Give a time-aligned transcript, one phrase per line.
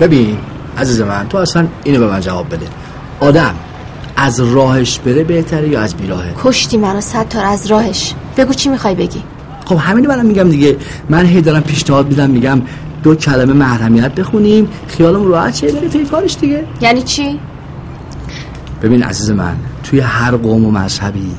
[0.00, 0.36] ببین
[0.78, 2.66] عزیز من تو اصلا اینو به من جواب بده.
[3.20, 3.54] آدم
[4.16, 8.14] از راهش بره بهتره یا از بیراهه؟ کشتی منو ستار از راهش.
[8.36, 9.22] بگو چی می‌خوای بگی؟
[9.64, 10.76] خب همین منم میگم دیگه.
[11.08, 12.62] من هی دارم پیشنهاد میدم میگم
[13.02, 16.64] دو کلمه محرمیت بخونیم خیالمون راحت شه بره توی کارش دیگه.
[16.80, 17.40] یعنی چی؟
[18.82, 21.30] ببین عزیز من توی هر قوم و مذهبی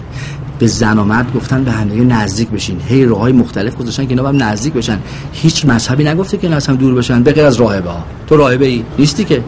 [0.60, 2.82] به زن و مرد گفتن به همدیگه نزدیک بشین.
[2.88, 5.00] هی راه های مختلف گذاشتن که اینا هم نزدیک بشن.
[5.34, 8.04] هیچ مذهبی نگفته که اینا از هم دور بشن به غیر از راهبه ها.
[8.28, 9.44] تو راهبه ای نیستی که.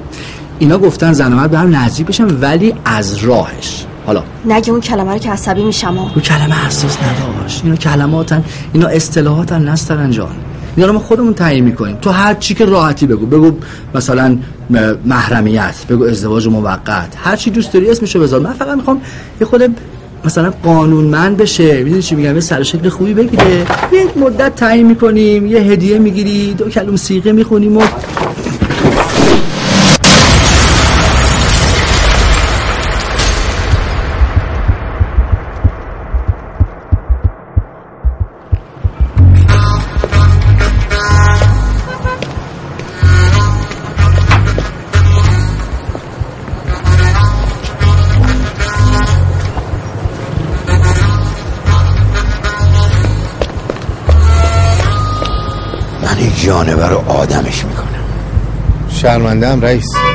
[0.60, 3.86] اینا گفتن زن و مرد به هم نزدیک بشن ولی از راهش.
[4.06, 4.24] حالا.
[4.46, 7.62] نگه اون کلمه رو که عصبی میشم رو کلمه حساس نداشت.
[7.64, 10.36] اینا کلماتن اینا اصطلاحاتن نسترن جان.
[10.76, 11.98] اینا رو ما خودمون تعیین می‌کنیم.
[12.02, 13.26] تو هر چی که راحتی بگو.
[13.26, 13.52] بگو
[13.96, 14.38] مثلا
[15.06, 18.40] محرمیت بگو ازدواج موقت هر چی دوست داری اسمشو بذار.
[18.40, 19.02] من فقط می‌خوام
[19.42, 19.76] یه خود
[20.26, 23.66] مثلا قانونمند بشه می‌دونی چی میگم؟ یه سر شکل خوبی بگیره.
[23.92, 27.82] یه مدت تعیین می‌کنیم یه هدیه می‌گیری دو کلم سیغه می‌خونیم و
[59.40, 60.09] شرمنده هم رئیس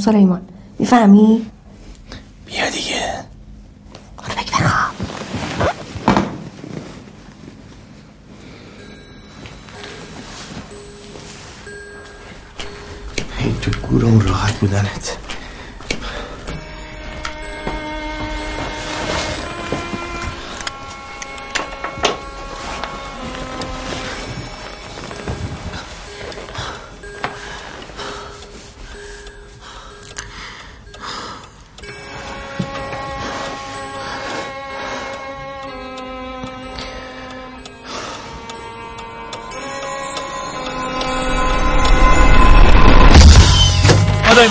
[0.00, 0.40] سلیمان.
[0.78, 1.42] می‌فهمی؟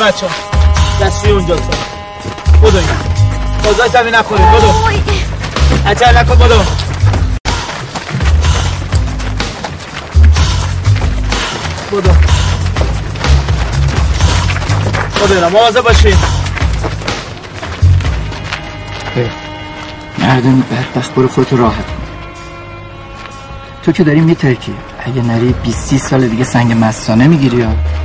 [0.10, 0.34] بچه ها.
[1.06, 1.62] دستی اونجا تو
[2.64, 2.84] بدوی
[3.64, 4.74] بازای زمین نکنید بدو
[5.86, 6.60] عجل نکن بدو
[11.92, 12.14] بدو
[15.26, 16.18] بدو اینا مواظب باشید
[20.18, 21.86] مردمی بدبخت برو خودتو راحت
[23.84, 24.74] تو که داری میترکی.
[25.00, 27.99] اگه نری 20 30 سال دیگه سنگ مستانه می‌گیری یا؟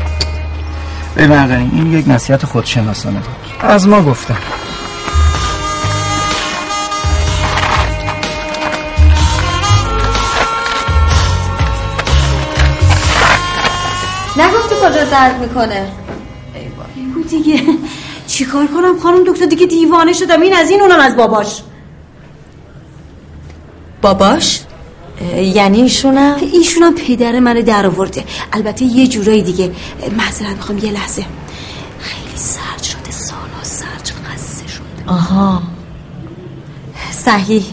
[1.15, 3.37] به مردانی این یک نصیحت خودشناسانه بود.
[3.61, 4.37] از ما گفتم.
[14.37, 15.89] نگفتی کجا درد می‌کنه؟
[16.97, 17.63] بگو دیگه.
[18.27, 20.41] چیکار کنم؟ خانم دکتر دیگه دیوانه شدم.
[20.41, 21.63] این از این اونم از باباش.
[24.03, 24.64] باباش؟
[25.47, 28.25] یعنی ایشونم ایشونم پدر منو در آورده.
[28.53, 29.71] البته یه جورایی دیگه.
[30.17, 31.25] معذرت می‌خوام یه لحظه.
[32.01, 34.85] خیلی سرد شده سالا سرد شده خسته شده.
[35.07, 35.63] آها.
[37.11, 37.65] صحیح.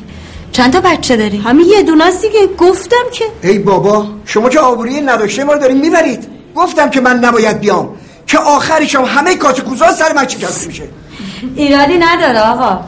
[0.52, 2.48] چند تا بچه داری؟ همین یه دونه است دیگه.
[2.58, 3.26] گفتم که.
[3.44, 6.28] ای بابا شما که آبروی نداشته ما رو دارین می‌برید.
[6.56, 7.90] گفتم که من نباید بیام.
[8.28, 10.84] که آخرش هم همه کات کوزا سر من چیکار میشه.
[11.56, 12.80] ایرادی نداره آقا.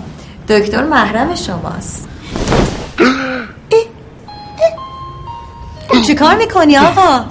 [0.49, 2.07] دکتر محرم شماست.
[6.07, 7.25] چی کار می‌کنی آقا؟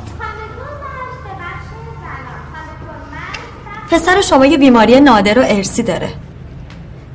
[3.91, 6.09] پسر شما یه بیماری نادر و ارسی داره.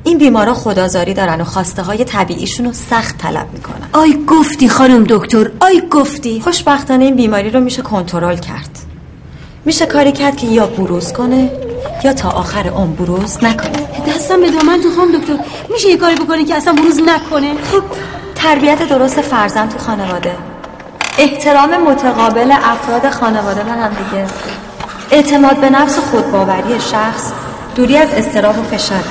[0.04, 3.88] این بیمارا خدازاری دارن و خواسته های طبیعیشون رو سخت طلب می‌کنن.
[3.92, 6.40] آی گفتی خانم دکتر آی گفتی.
[6.40, 8.78] خوشبختانه این بیماری رو میشه کنترل کرد.
[9.64, 11.50] میشه کاری کرد که یا بروز کنه
[12.04, 13.88] یا تا آخر اون بروز نکنه.
[14.08, 15.38] دستم به دامن تو خانم دکتر.
[15.72, 17.82] میشه یه کاری بکنی که اصلا بروز نکنه؟ خب
[18.34, 20.32] تربیت درست فرزند تو خانواده.
[21.18, 24.26] احترام متقابل افراد خانواده و هم دیگه.
[25.10, 27.32] اعتماد به نفس و خودباوری شخص
[27.74, 29.04] دوری از استراب و فشار.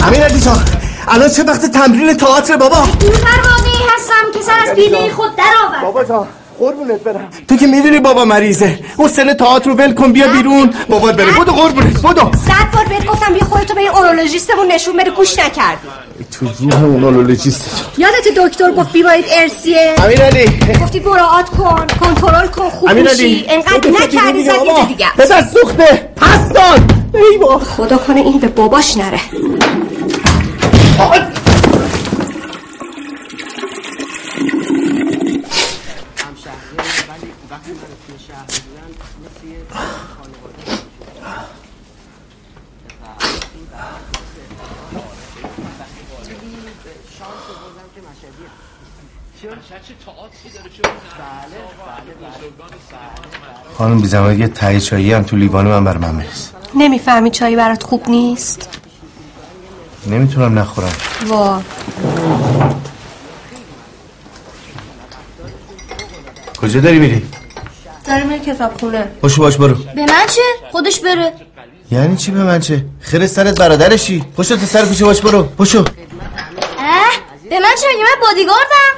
[0.00, 5.10] امیر علی جان الان چه وقت تمرین تئاتر بابا؟ پروانه هستم که سر از پیله
[5.12, 5.82] خود درآورد.
[5.82, 6.26] بابا جان
[6.58, 7.28] قربونت برم.
[7.48, 8.78] تو که می‌دونی بابا مریضه.
[8.96, 10.74] اون سن تئاتر رو ول کن بیا بیرون.
[10.88, 14.96] بابات بره بودو قربونت بودو صد بار بهت گفتم بیا خودتو به این اورولوژیستمون نشون
[14.96, 15.88] بده گوش نکردی
[16.32, 20.44] تو روح اون اولوژیست یادت دکتر گفت بیماریت ارسیه امیر علی
[20.82, 25.06] گفتی مراعات کن کنترل کن خوب علی انقدر نکردی زد یه جا دیگه.
[25.18, 26.08] پسر سوخته.
[26.20, 27.58] هستان ای بابا.
[27.58, 29.20] خدا کنه این به باباش نره.
[53.78, 57.82] خانم بی یه ته چایی هم تو لیوان من بر من بریز نمی‌فهمی چایی برات
[57.82, 58.83] خوب نیست؟
[60.06, 60.92] نمی‌تونم نخورم.
[61.26, 61.60] وا
[66.60, 67.26] کجا داری میری؟
[68.06, 69.02] داره میره کتاب خونه.
[69.22, 69.74] پاشو باش برو.
[69.74, 70.42] به من چه؟
[70.72, 71.32] خودش بره.
[71.90, 74.24] یعنی چی به من چه؟ خیر سرت برادرشی.
[74.36, 75.42] پاشو تا سر کوچه باش برو.
[75.42, 75.84] پاشو اه؟
[77.50, 78.94] به من چه؟ میگه من بادیگاردم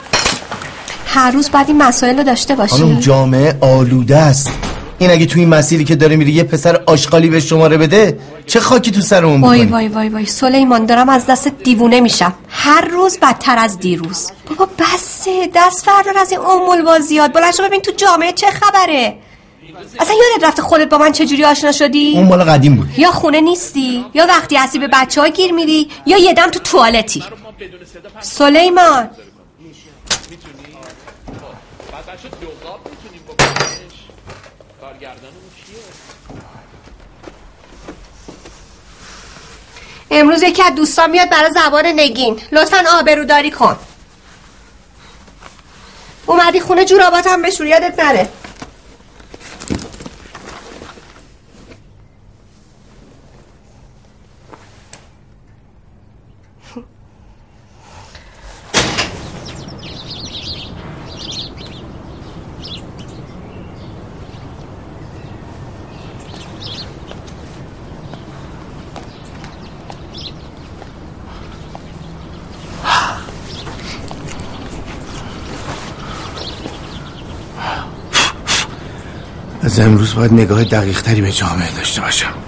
[1.06, 4.50] هر روز باید این مسائل رو داشته خانم باشی جامعه آلوده است.
[4.98, 8.60] این اگه تو این مسیری که داره میری یه پسر آشغالی به شماره بده چه
[8.60, 10.26] خاکی تو سرمون وای بکنی؟ وای وای وای.
[10.26, 12.34] سلیمان دارم از دست دیوونه میشم.
[12.48, 14.30] هر روز بدتر از دیروز.
[14.48, 15.50] بابا بسه.
[15.54, 19.16] دست فردا از این امول بازیات بلند شو ببین تو جامعه چه خبره.
[20.00, 22.98] اصلا یادت رفته خودت با من چجوری آشنا شدی؟ اون مال قدیم بود.
[22.98, 26.58] یا خونه نیستی؟ یا وقتی هستی به بچه ها گیر میری؟ یا یه دم تو
[26.58, 27.24] توالتی؟
[28.20, 29.10] سلیمان.
[40.10, 42.40] امروز یکی از دوستان میاد برای زبان نگین.
[42.52, 43.76] لطفا آبروداری کن.
[46.26, 48.28] اومدی خونه جورابات هم بشور یادت نره.
[79.76, 82.45] از امروز باید نگاه دقیق تری به جامعه داشته باشم.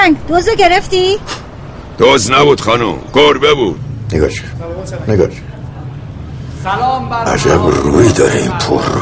[0.00, 1.18] هوشنگ دوزو گرفتی؟
[1.98, 2.94] دوز نبود خانم.
[3.14, 3.80] گربه بود.
[4.12, 4.42] نگاه چه
[5.08, 5.34] نگاه چه
[7.26, 9.00] عجب روی داره این پر رو.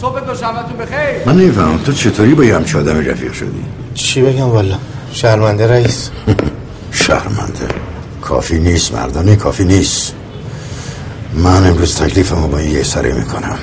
[0.00, 1.26] صبح دوشنبهتون بخیر.
[1.26, 1.78] من نمی‌فهمم.
[1.78, 3.64] تو چطوری با یه همچه آدمی رفیق شدی؟
[3.94, 4.76] چی بگم والا؟
[5.12, 6.10] شرمنده رئیس.
[6.92, 7.68] شرمنده.
[8.22, 10.14] کافی نیست مردانه کافی نیست.
[11.34, 13.58] من امروز تکلیفمو با این یه سره می‌کنم.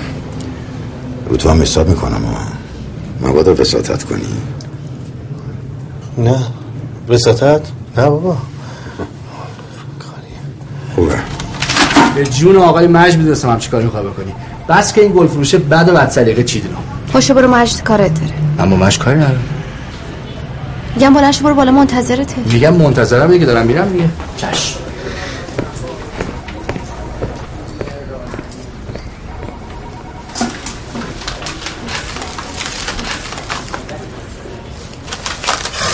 [1.29, 2.25] رو تو هم حساب می‌کنم.
[2.25, 4.27] و مبادا وساطت کنی.
[6.17, 6.46] نه.
[7.10, 7.62] وساطت؟
[7.98, 8.38] نه بابا.
[10.96, 11.16] خوبه.
[12.16, 14.34] به جون آقای مجد می‌دونستم هم چیکار می‌خوای بکنی.
[14.70, 16.78] بس که این گل فروشه بد و بد سلیقه چیدونم
[17.14, 18.34] پاشو برو مجد کارت داره.
[18.60, 19.44] اما مش کاری ندارم
[20.96, 22.36] میگم بلنش برو بالا منتظرته.
[22.46, 24.10] میگم منتظرم دیگه دارم میرم دیگه.
[24.38, 24.80] چشم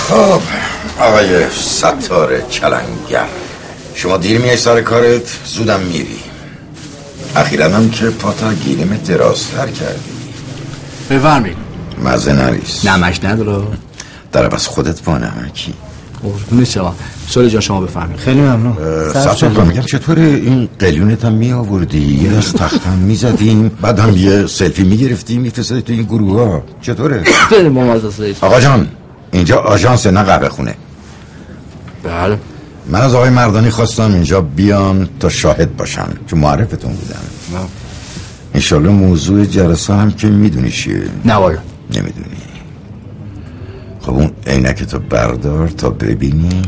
[0.10, 0.52] خب.
[1.00, 3.27] آقای ستار کلنگر
[3.95, 6.19] شما دیر میای سر کارت زودم میری.
[7.35, 10.00] اخیرا هم که پاتا گیریم درازتر کردی.
[11.09, 11.57] بفرمایید.
[12.03, 13.67] مزه نریس نمک نداره
[14.31, 15.73] در بس خودت با نمکی.
[16.23, 16.95] قربون شما.
[17.27, 18.19] سولی جان شما بفرمایید.
[18.19, 19.09] خیلی ممنون.
[19.09, 24.17] ستار کن میگم چطوره این قلیونت هم می آوردی یه از تختم می‌زدیم بعد هم
[24.17, 27.23] یه سلفی می‌گرفتیم میفرستادی تو این گروه ها چطوره
[27.69, 28.88] ممازه آقا جان
[29.33, 30.75] اینجا آژانس نه قهوه خونه.
[32.03, 32.39] بله.
[32.87, 37.19] من از آقای مردانی خواستم اینجا بیان تا شاهد باشم چون معرفتون بودم
[38.53, 41.57] انشالله موضوع جلسه هم که می‌دونی چیه؟ نه والا
[41.89, 42.27] نمی‌دونی.
[44.01, 46.61] خب اون عینک تو بردار تا ببینی.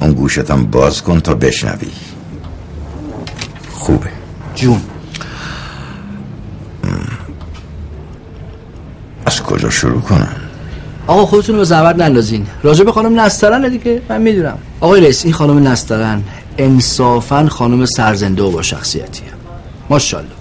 [0.00, 1.90] اون گوشتم باز کن تا بشنوی.
[3.72, 4.08] خوبه.
[4.54, 4.80] جون.
[9.26, 10.36] از کجا شروع کنم؟
[11.06, 12.46] آقا خودتون رو به زحمت نندازین.
[12.62, 14.02] راجع به خانم نسترن دیگه.
[14.08, 14.58] من می‌دونم.
[14.80, 16.22] آقای رئیس این خانم نسترن
[16.58, 19.28] انصافا خانم سرزنده و با شخصیتیه.
[19.90, 20.32] ماشاءالله.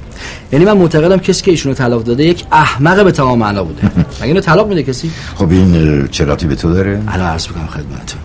[0.52, 3.82] یعنی من معتقدم کسی که ایشونو طلاق داده یک احمق به تمام معنا بوده.
[4.20, 8.22] مگه اینو طلاق میده کسی؟ خب این چراتی به تو داره؟ الان عرض می‌کنم خدمتتون.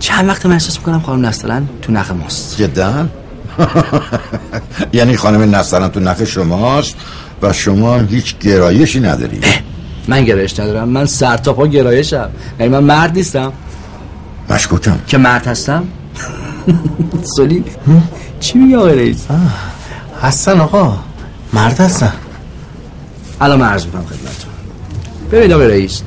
[0.00, 3.08] چند وقت من احساس می‌کنم خانم نسترن تو نخ ماست؟ جدا؟
[4.92, 6.96] یعنی خانم نسترن تو نخ شماست
[7.42, 9.40] و شما هیچ گرایشی نداری
[10.08, 10.88] من گرایش ندارم.
[10.88, 12.28] من سر تا پا گرایشم.
[12.60, 13.52] یعنی من مرد نیستم.
[14.50, 14.98] مشکوکم.
[15.06, 15.84] که مرد هستم؟
[17.36, 17.64] سولی
[18.40, 19.26] چی میگه آقای رئیس؟
[20.22, 20.98] هستن آقا.
[21.52, 22.12] مرد هستن.
[23.40, 24.50] الان من عرض می‌کنم خدمتتون.
[25.32, 26.02] ببین آقای رئیس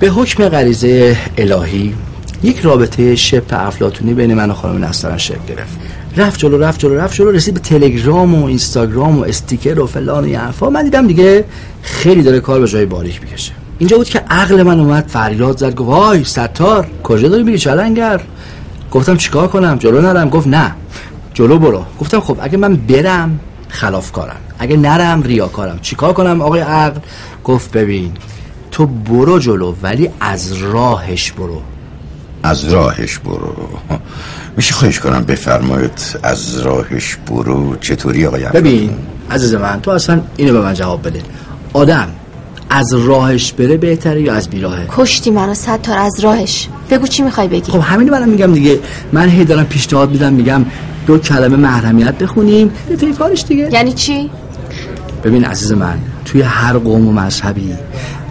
[0.00, 1.94] به حکم غریزه الهی
[2.42, 5.78] یک رابطه شبه افلاتونی بین من و خانم نسترن شکل گرفت.
[6.18, 10.24] رفت جلو رفت جلو رفت جلو رسید به تلگرام و اینستاگرام و استیکر و فلان
[10.24, 10.70] و این حرفا.
[10.70, 11.44] من دیدم دیگه
[11.82, 13.52] خیلی داره کار به جای باریک می‌کشه.
[13.78, 18.20] اینجا بود که عقل من اومد فریاد زد گفت وای ستار کجا داری میری چلنگر؟
[18.90, 20.28] گفتم چیکار کنم؟ جلو نرم.
[20.28, 20.74] گفت نه
[21.34, 21.84] جلو برو.
[22.00, 24.36] گفتم خب اگه من برم خلافکارم.
[24.58, 25.78] اگه نرم ریاکارم.
[25.82, 27.00] چیکار کنم آقای عقل؟
[27.44, 28.12] گفت ببین
[28.70, 31.62] تو برو جلو ولی از راهش برو.
[32.48, 33.68] از راهش برو.
[34.56, 37.76] میشه خواهش کنم بفرمایید از راهش برو.
[37.76, 38.90] چطوری آقای؟ ببین
[39.30, 41.20] عزیز من تو اصلا اینو به من جواب بده.
[41.72, 42.08] آدم
[42.70, 46.68] از راهش بره بهتره یا از بیراهه؟ کشتی منو ستار از راهش.
[46.90, 48.80] بگو چی می‌خوای بگی؟ خب همینو منم میگم دیگه.
[49.12, 50.64] من هی دارم پیشنهاد میدم میگم
[51.06, 52.70] دو کلمه محرمیت بخونیم.
[53.00, 53.68] توی کارش دیگه.
[53.72, 54.30] یعنی چی؟
[55.24, 57.74] ببین عزیز من توی هر قوم و مذهبی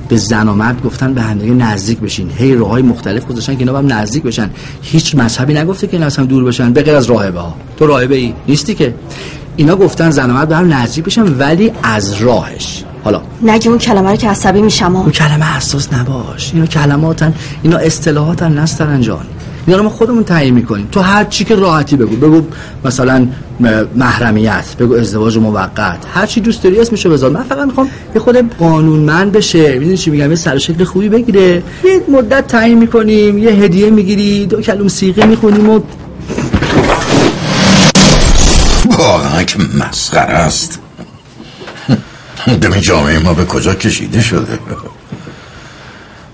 [0.10, 2.32] به زن و مرد گفتن به همدیگه نزدیک بشین.
[2.38, 4.50] هی راه های مختلف گذاشتن که اینا هم نزدیک بشن.
[4.82, 8.16] هیچ مذهبی نگفته که اینا هم دور بشن به غیر از راهبه ها تو راهبه
[8.16, 8.94] ای نیستی که.
[9.56, 12.84] اینا گفتن زن و مرد به هم نزدیک بشن ولی از راهش.
[13.04, 13.22] حالا.
[13.42, 16.54] نگی اون کلمه رو که عصبی میشم اون کلمه حساس نباش.
[16.54, 17.34] اینا کلماتن
[17.64, 19.26] اینا اصطلاحاتن نسترن جان.
[19.68, 20.88] اینا رو ما خودمون تعیین می‌کنیم.
[20.92, 22.16] تو هر چی که راحتی بگو.
[22.16, 22.42] بگو
[22.86, 23.28] مثلا
[23.96, 25.98] محرمیت بگو ازدواج موقت.
[26.14, 27.32] هر چی دوست داری اسمشو بذار.
[27.32, 29.74] من فقط می‌خوام یه خود قانونمند بشه.
[29.74, 31.64] می‌دونی چی میگم؟ یه سر شکل خوبی بگیره.
[31.84, 35.80] یه مدت تعیین می‌کنیم یه هدیه می‌گیری دو کلم سیغه می‌خونیم و
[38.98, 40.80] واقعا که مسخره است.
[42.62, 44.60] ببین جامعه ما به کجا کشیده شده؟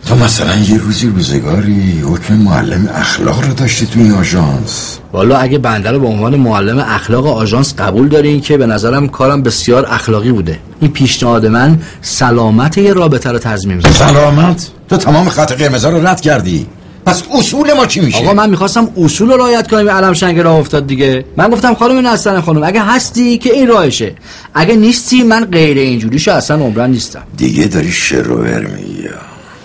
[0.05, 4.99] تو مثلا یه روزی روزگاری حکم معلم اخلاق رو داشتی تو این آژانس.
[5.13, 9.41] والا اگه بنده رو به عنوان معلم اخلاق آژانس قبول دارین که به نظرم کارم
[9.41, 10.59] بسیار اخلاقی بوده.
[10.81, 16.07] این پیشنهاد من سلامت یه رابطه رو تضمین میده سلامت؟ تو تمام خط قرمزا رو
[16.07, 16.67] رد کردی.
[17.05, 20.39] پس اصول ما چی میشه؟ آقا من می‌خواستم اصول رو رعایت کنم این علم شنگ
[20.39, 21.25] راه افتاد دیگه.
[21.37, 24.15] من گفتم خانم نستن خانم اگه هستی که این راهشه.
[24.53, 27.21] اگه نیستی من غیر اینجوریشو اصلا عمرن نیستم.
[27.37, 29.09] دیگه داری شروور میگی.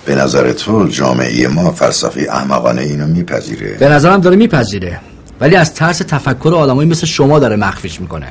[0.08, 5.00] به نظر تو جامعه ما فلسفه احمقانه اینو میپذیره؟ به نظرم داره میپذیره.
[5.40, 8.26] ولی از ترس تفکر آدمایی مثل شما داره مخفیش می‌کنه.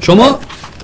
[0.00, 0.38] شما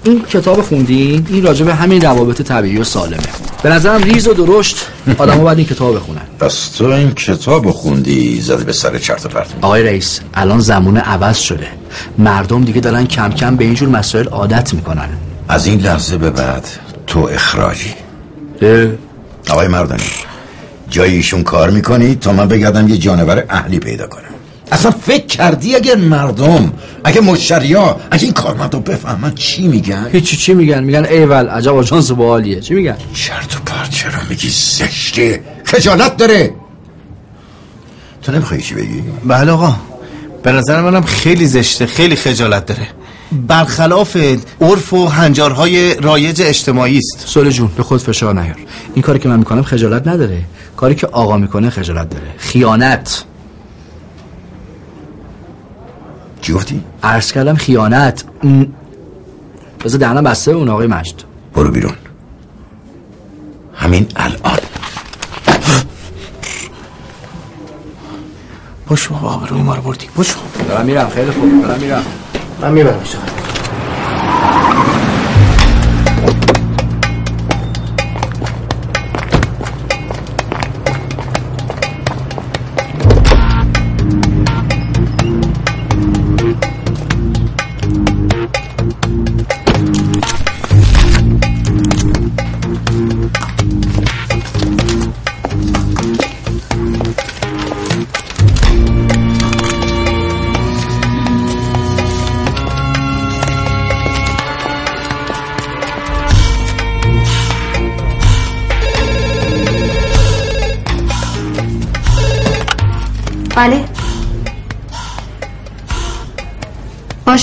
[0.05, 3.23] این کتاب خوندین؟ این راجع به همین روابط طبیعی و سالمه.
[3.62, 4.87] به نظرم ریز و درشت.
[5.19, 6.21] آدم‌ها باید این کتاب بخونن.
[6.41, 10.97] پس تو این کتاب خوندی زده به سر چرت و پرت؟ آقای رئیس الان زمان
[10.97, 11.67] عوض شده.
[12.19, 15.09] مردم دیگه دارن کم کم به اینجور مسائل عادت می‌کنن.
[15.49, 16.69] از این لحظه به بعد
[17.07, 17.95] تو اخراجی.
[19.50, 20.02] آقای مردانی
[20.90, 24.22] جای ایشون کار می‌کنی تا من بگردم یه جانور اهلی پیدا کنم.
[24.72, 26.72] اصلا فکر کردی اگر مردم
[27.04, 32.10] اگه مشتریا اگه این کارمندا بفهمن چی میگن؟ هیچی چی میگن؟ میگن ایول عجب آژانس
[32.10, 35.42] باحالیه چی میگن؟ چرت و پرت چرا میگی؟ زشته.
[35.64, 36.54] خجالت داره.
[38.22, 39.76] تو نمی‌خوای چی بگی؟ بله آقا.
[40.42, 42.88] به نظر منم خیلی زشته خیلی خجالت داره.
[43.32, 44.16] برخلاف
[44.60, 47.28] عرف و هنجارهای رایج اجتماعی است.
[47.28, 48.56] سوله جون به خود فشار نیار.
[48.94, 50.44] این کاری که من می‌کنم خجالت نداره.
[50.76, 52.34] کاری که آقا می‌کنه خجالت داره.
[52.36, 53.24] خیانت.
[56.40, 58.24] چی گفتی؟ عرض کردم خیانت.
[59.84, 61.14] بذار دهنم بسته اون آقای مجد.
[61.54, 61.94] برو بیرون.
[63.74, 64.58] همین الان.
[68.86, 70.06] باش بابا روی ما رو بردی.
[70.16, 70.34] باش
[70.68, 71.08] دارم میرم.
[71.08, 71.62] خیلی خوب.
[71.62, 72.02] دارم میرم.
[72.60, 73.43] من می‌برم بله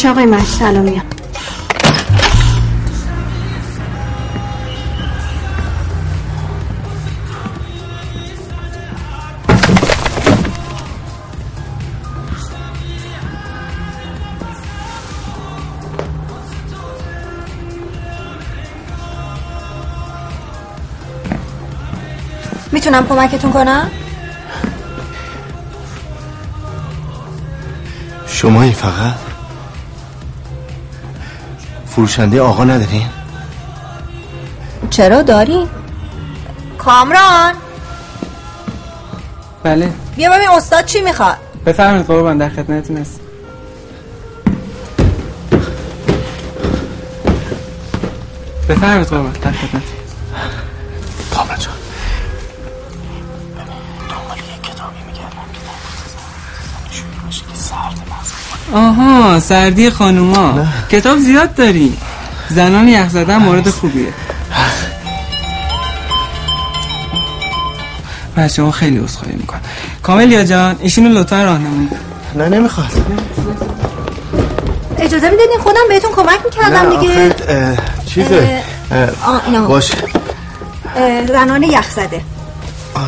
[0.01, 1.05] باشه آقای مجد سلام میام
[22.72, 23.92] می‌تونم کمکتون کنم؟
[28.27, 29.30] شما این فقط
[31.96, 33.08] فروشنده آقا ندارین؟
[34.90, 35.68] چرا داری؟
[36.77, 37.54] کامران!
[39.64, 39.92] بله.
[40.16, 41.38] بیا ببین استاد چی می‌خواد.
[41.66, 43.20] بفرمایید قربان در خدمتتون هست
[48.70, 50.00] بفرمایید قربان در خدمت
[58.74, 60.66] آها سردی خانوما.
[60.92, 61.98] کتاب زیاد داری.
[62.50, 64.14] زنان یخ زدن مورد خوبیه.
[68.38, 69.60] بچه ها خیلی عذرخواهی میکن
[70.03, 71.90] کاملیا جان ایشونو لطفا راهنمایی
[72.36, 72.92] نه نمی‌خواد.
[74.98, 77.36] اجازه می‌دادین خودم بهتون کمک می‌کردم دیگه؟
[78.05, 78.64] چیزه.
[79.68, 79.98] باشه.
[81.27, 82.22] زنان یخ زده.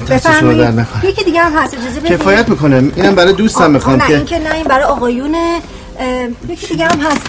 [0.09, 0.85] بفرمایید.
[1.03, 2.91] یکی دیگه هم هست اجازه بدین کفایت می‌کنه.
[2.95, 5.59] اینم برای دوستم می‌خوام نه که این که نه این برای آقایونه.
[6.49, 7.21] یکی دیگه هم هست.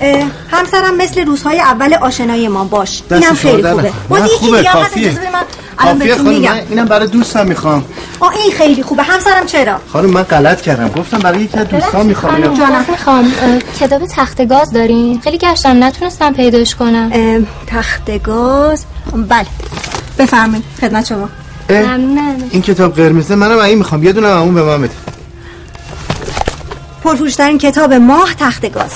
[0.00, 2.64] اه، همسرم مثل روزهای اول آشنایی ما.
[2.64, 3.02] باش.
[3.10, 3.92] اینم خیلی خوبه.
[4.08, 4.96] باز نه، یکی دیگه هم هست.
[4.96, 5.42] اجازه من
[5.78, 6.54] الان بهتون میگم.
[6.70, 7.84] اینم برای دوستم می‌خوام.
[8.20, 9.02] آه این خیلی خوبه.
[9.02, 10.88] همسرم چرا؟ خانم من غلط کردم.
[10.88, 12.32] گفتم برای یکی از دوستان می‌خوام.
[12.32, 12.56] خانم اینو.
[12.56, 13.32] جانم می‌خوام.
[13.80, 17.10] کتاب تخت گاز دارین؟ خیلی گشتم نتونستم پیداش کنم.
[17.66, 18.84] تخت گاز؟
[19.28, 19.46] بله.
[20.18, 20.64] بفرمایید.
[20.80, 21.28] خدمت شما.
[22.50, 24.04] این کتاب قرمزه منم این می‌خوام.
[24.04, 24.94] یه دونه اون به من بده.
[27.04, 28.90] پرفروشترین کتاب ماه تخت گاز.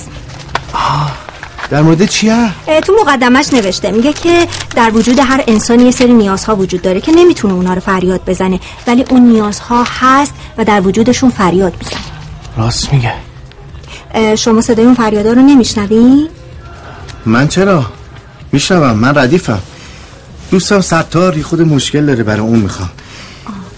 [1.70, 2.50] در مورد چیه؟
[2.86, 3.90] تو مقدمش نوشته.
[3.90, 7.80] میگه که در وجود هر انسانی یه سری نیازها وجود داره که نمی‌تونه اونا رو
[7.80, 8.60] فریاد بزنه.
[8.86, 12.00] ولی اون نیازها هست و در وجودشون فریاد می‌زنه.
[12.56, 13.14] راست میگه.
[14.36, 16.28] شما صدای اون فریادا رو نمیشنوی؟
[17.26, 17.86] من چرا؟
[18.52, 18.98] میشنوم.
[18.98, 19.58] من ردیفم.
[20.50, 22.90] دوستم ستار یه خود مشکل داره برای اون می‌خوام.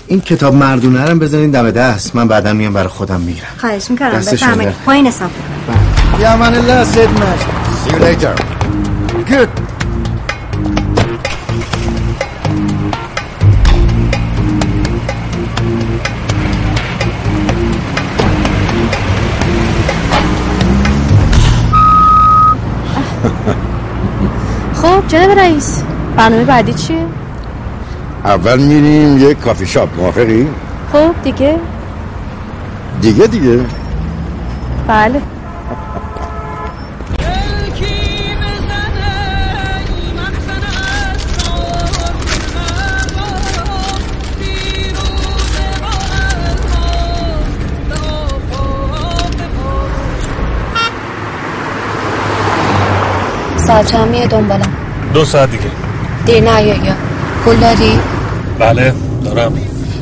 [0.07, 2.17] این کتاب مردونه رو بزنین دم دست.
[2.17, 3.47] من بعدا میام برای خودم می‌گیرم.
[3.59, 4.11] خواهش می‌کنم.
[4.11, 4.73] بفرمایید.
[4.87, 5.31] پایین حساب.
[6.21, 7.09] یا من الله سید
[7.85, 8.35] See you later.
[9.31, 9.49] Good.
[24.83, 25.83] خب جناب رئیس.
[26.17, 27.07] برنامه بعدی چیه؟
[28.25, 30.49] اول میریم یه کافی شاپ موافقی؟
[30.93, 31.57] خب دیگه؟
[33.01, 33.61] دیگه دیگه.
[34.89, 35.21] بله.
[53.67, 54.73] ساعت چند میه دنبالم
[55.15, 55.80] دو ساعت دیگه.
[56.31, 56.75] دیر نه یا.
[56.75, 56.95] یا
[57.45, 57.99] پول داری؟
[58.59, 59.53] بله دارم.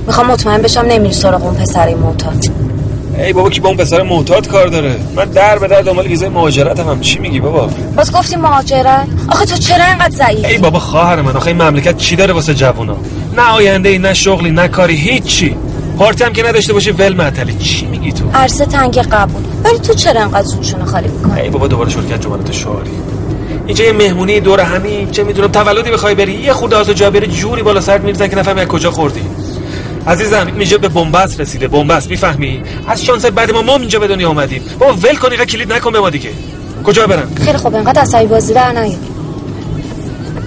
[0.06, 2.44] می‌خوام مطمئن بشم نمیری سراغ اون پسری معتاد.
[3.18, 6.28] ای بابا کی با اون پسر معتاد کار داره؟ من در به در دنبال ویزای
[6.28, 7.00] مهاجرت هم.
[7.00, 11.36] چی میگی بابا؟ باز گفتی مهاجرت؟ آخه تو چرا اینقدر ضعیف ای بابا خواهر من.
[11.36, 12.96] آخه این مملکت چی داره واسه جوونا؟
[13.36, 15.56] نه آینده ای نه شغلی نه کاری هیچی.
[15.98, 19.42] پارتی هم که نداشته باشی ول معطلی چی میگی تو؟ عرصه تنگ قبول.
[19.64, 22.90] ولی تو چرا اینقدر زورشونو خالی می‌کنی؟ ای بابا دوباره شرکت جملات شعاری.
[23.68, 27.26] اینجا یه مهمونی دور همین چه می‌دونم تولدی بخوای بری یه خورده آزو جا بری
[27.26, 29.22] جوری بالا سرت میریزن که نفهمی از کجا خوردی.
[30.06, 34.28] عزیزم اینجا به بنبست رسیده بنبست می‌فهمی؟ از شانس بعد ما ما اینجا به دنیا
[34.28, 34.62] اومدیم.
[34.78, 36.30] بابا ول کن اینقدر کلید نکن به ما دیگه.
[36.84, 38.96] کجا برم؟ خیلی خوب اینقدر عصبی بازی در نیار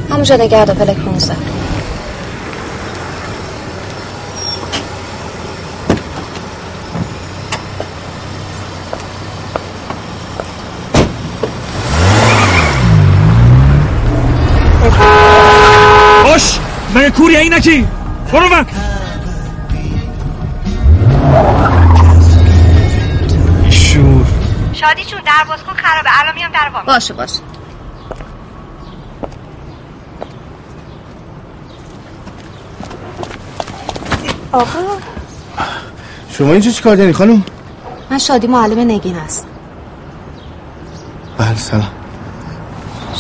[0.09, 1.35] همونجا نگه دار پلک 15
[17.01, 17.87] من کوری عینکی
[18.33, 18.65] برو من
[23.69, 24.25] شور.
[24.73, 26.09] شادی چون در باز کن خرابه.
[26.21, 27.39] الان میام در وام باشه باشه.
[34.51, 34.79] آقا.
[36.31, 37.43] شما اینجا چی کار داری خانم؟
[38.11, 39.47] من شادی معلم نگین هست
[41.37, 41.91] بله سلام.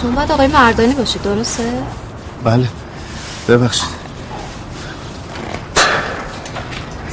[0.01, 1.63] شما باید آقای مردانی باشید درسته؟
[2.43, 2.67] بله.
[3.47, 4.01] ببخشید.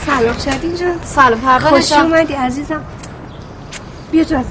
[0.07, 1.01] سلام شادی جان.
[1.05, 1.93] سلام پروانه خوش.
[1.93, 2.85] اومدی عزیزم.
[4.12, 4.43] بیا تو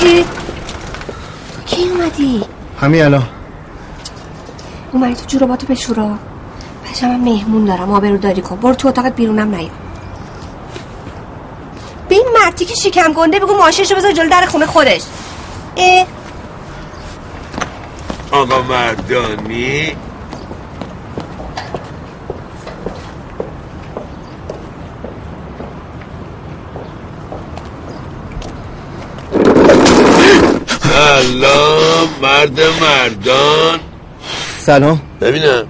[0.00, 0.24] ای
[1.66, 2.44] کی اومدی؟
[2.80, 3.28] همین الان.
[4.92, 6.18] اومدی تو جوراباتو بشورا.
[6.90, 7.92] بچه من مهمون دارم.
[7.92, 8.56] آبرو داری کن.
[8.56, 9.70] برو تو اتاقت بیرونم نیا.
[12.08, 15.00] به این مرتی که شکم گنده بگو ماشینشو بذار جلو در خونه خودش.
[15.76, 16.06] اه.
[18.36, 19.92] آقا مردانی.
[30.82, 33.80] سلام مرد مردان.
[34.58, 35.00] سلام.
[35.20, 35.66] ببینم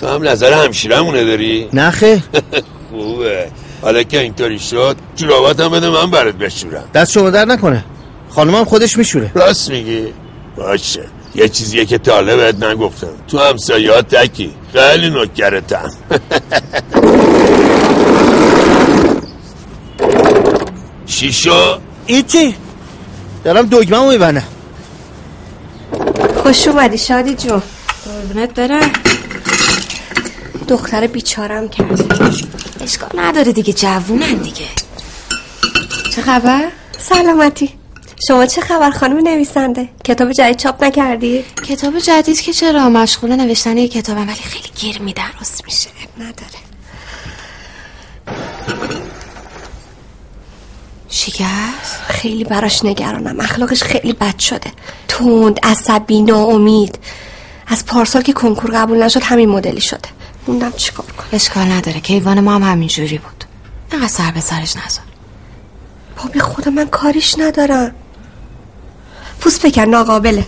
[0.00, 2.18] تو هم نظر همشیرمونه داری؟ نه خیر.
[2.90, 3.46] خوبه.
[3.82, 6.84] حالا که اینطوری شد جورابات هم بده من برات بشورم.
[6.94, 7.84] دست شما در نکنه.
[8.28, 9.30] خانمم خودش میشوره.
[9.34, 10.12] راست میگی؟
[10.56, 11.19] باشه.
[11.34, 13.08] یه چیزیه که تاله بهت نگفتم.
[13.28, 14.54] تو همسایات تکی.
[14.72, 15.90] خیلی نکرتم
[21.06, 21.78] شیشو.
[22.06, 22.54] ایچی
[23.44, 24.42] دارم دگمه میبنم
[26.42, 27.62] خوش اومدی شادی جون
[28.04, 28.90] قربونت برم.
[30.68, 32.00] دختر بیچارم کرد.
[32.82, 34.66] اشکال نداره دیگه جوونن دیگه.
[36.14, 37.79] چه خبر؟ سلامتی.
[38.28, 43.76] شما چه خبر خانم نویسنده؟ کتاب جدید چاپ نکردی؟ کتاب جدید که چرا مشغول نوشتن
[43.76, 45.30] یه کتابم ولی خیلی گیر میدن.
[45.38, 45.88] درست میشه.
[46.18, 46.60] نداره.
[51.08, 53.40] شکست؟ خیلی براش نگرانم.
[53.40, 54.72] اخلاقش خیلی بد شده.
[55.08, 56.98] تند عصبی ناامید.
[57.66, 60.08] از پارسال که کنکور قبول نشد همین مدلی شده.
[60.46, 61.26] موندم چیکار کنم.
[61.32, 62.00] اشکال نداره.
[62.00, 63.44] کیوان ما هم همینجوری بود.
[63.92, 65.04] اینقدر سر به سرش نذار
[66.16, 67.94] با به خود من کاریش ندارم.
[69.40, 70.44] پوست بکن ناقابله.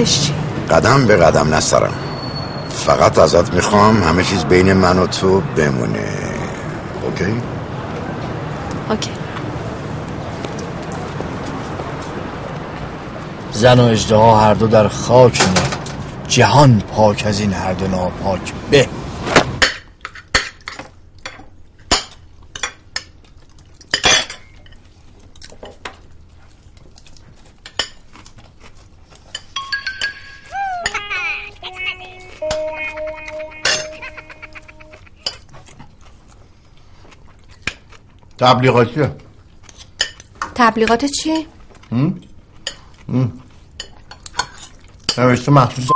[0.00, 0.32] بعدش چی؟
[0.70, 1.92] قدم به قدم نسترم
[2.70, 6.08] فقط ازت می‌خوام همه چیز بین من و تو بمونه
[7.02, 7.42] اوکی؟
[8.90, 9.10] اوکی
[13.52, 15.42] زن و اجده هر دو در خاک
[16.28, 18.52] جهان پاک از این هر دو ناپاک
[38.40, 39.10] تبلیغاتیه
[40.54, 41.46] تبلیغات چی؟
[41.92, 42.20] هم؟
[43.08, 43.32] هم.
[45.18, 45.88] نوشته مخصوص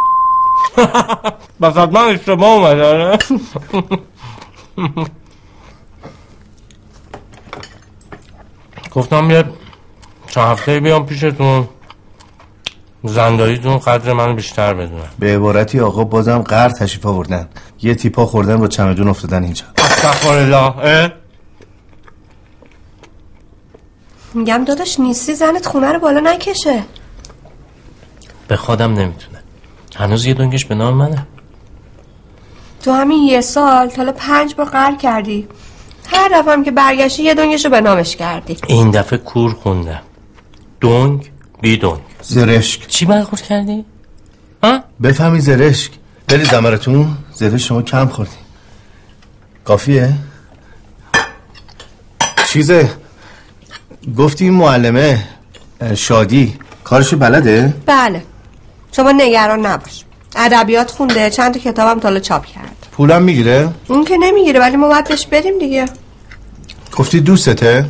[1.60, 3.18] بس حتما اشتباه اومده آره.
[8.90, 9.44] گفتم یه
[10.26, 11.68] چند هفته بیام پیشتون.
[13.04, 17.48] زنداییتون قدر منو بیشتر بدونم به عبارتی آقا بازم قهر تشریف آوردن.
[17.82, 19.64] یه تیپا خوردن با چمدون افتادن اینجا.
[19.78, 21.12] استغفر الله اه؟
[24.34, 26.82] میگم داداش نیستی زنت خونه رو بالا نکشه.
[28.48, 29.38] به خودم نمی‌تونه.
[29.96, 31.26] هنوز یه دنگش به نام منه.
[32.82, 35.48] تو همین یه سال تا حالا پنج بار قهر کردی.
[36.06, 38.56] هر دفعه که برگشتی یه دنگش رو به نامش کردی.
[38.66, 40.02] این دفعه کور خوندم.
[40.80, 42.00] دنگ بی دنگ.
[42.22, 42.86] زرشک.
[42.86, 43.84] چی برخورد کردی؟
[45.02, 45.92] بفهمی زرشک.
[46.28, 48.36] بری زمرتون زرشک شما کم خوردی.
[49.64, 50.12] کافیه؟
[52.48, 52.90] چیزه؟
[54.18, 55.24] گفتی این معلمه
[55.94, 56.58] شادی.
[56.84, 58.22] کارشو بلده؟ بله.
[58.92, 60.04] شما نگران نباش.
[60.36, 62.86] ادبیات خونده چند تا کتابم تا حالا چاپ کرد.
[62.92, 65.84] پولم می‌گیره؟ اون که نمی‌گیره ولی ما باید بهش بریم دیگه.
[66.96, 67.86] گفتی دوستته؟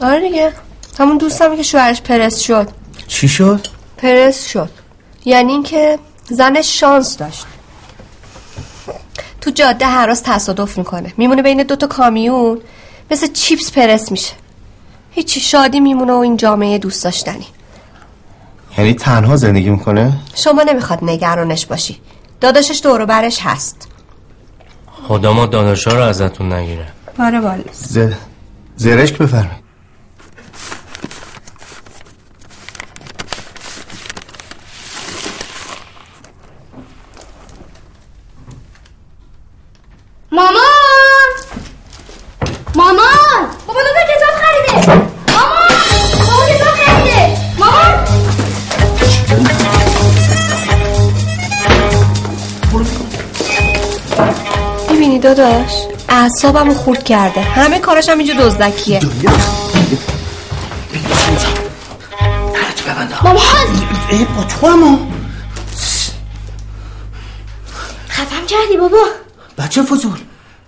[0.00, 0.52] آره دیگه.
[0.98, 2.68] همون دوستم که شوهرش پرس شد.
[3.08, 3.66] چی شد؟
[3.96, 4.70] پرس شد.
[5.24, 5.98] یعنی اینکه
[6.30, 7.46] زنش شانس داشت.
[9.40, 11.12] تو جاده هر روز تصادف می‌کنه.
[11.16, 12.60] میمونه بین دوتا کامیون.
[13.10, 14.32] مثل چیپس پرس میشه.
[15.16, 17.46] هیچی شادی میمونه و این جامعه دوست داشتنی.
[18.78, 22.00] یعنی تنها زندگی می‌کنه؟ شما نمی‌خواد نگرانش باشی.
[22.40, 23.88] داداشش دور و برش هست.
[25.08, 26.86] خدا ما داداشا رو ازتون نگیره.
[27.18, 27.98] آره والا ز...
[28.76, 29.66] زرشک بفرمایید.
[40.32, 40.60] مامان
[42.74, 43.80] مامان بابا
[55.34, 55.72] داداش.
[56.08, 57.40] اعصابمو خورد کرده.
[57.40, 59.00] همه کاراش هم اینجا دزدکیه.
[63.22, 63.40] مامان!
[64.10, 64.98] ای با تو اما
[68.08, 69.04] خفم کردی بابا.
[69.58, 70.18] بچه فضول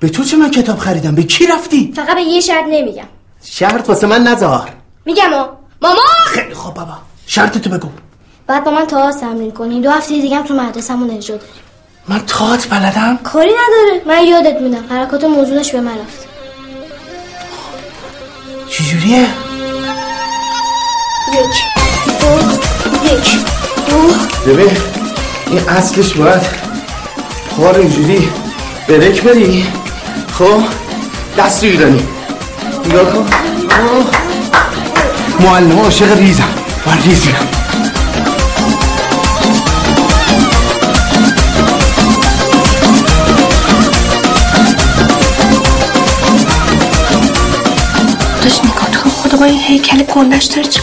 [0.01, 3.09] به تو چه من کتاب خریدم؟ به کی رفتی؟ فقط به یه شرط نمیگم.
[3.45, 4.69] شرط واسه من نذار.
[5.05, 5.59] میگم ها.
[5.83, 5.99] مامان!
[6.27, 6.95] خیلی خوب بابا.
[7.27, 7.89] شرط تو بگو.
[8.47, 9.81] بعد با من تئاتر تمرین کنی.
[9.81, 11.68] دو هفته دیگه هم تو مدرسه‌مون اجرا داریم
[12.09, 14.03] من تئاتر بلدم؟ کاری نداره.
[14.07, 14.85] من یادت میدم.
[14.91, 16.29] حرکات موضوعش به من رفت.
[18.69, 19.27] چجوریه؟
[21.33, 21.63] یک
[22.21, 23.37] دو یک
[23.89, 24.53] دو.
[24.53, 24.77] ببین
[25.47, 26.43] این اصلش باید
[27.59, 28.29] رو اینجوری
[28.89, 29.67] برک بری.
[30.33, 30.63] خب
[31.39, 32.09] دست ایرانی
[32.87, 33.27] نگاه کن.
[35.41, 36.49] معلم عاشق ریزم.
[36.87, 37.29] من ریز
[49.41, 50.81] نگاه کن خدا با این هیکل گندش داره چی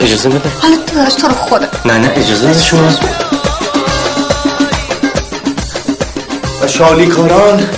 [0.00, 2.88] اجازه بده حالا داداش تو رو خدا نه نه اجازه بده شما
[6.62, 7.68] و شالیکاران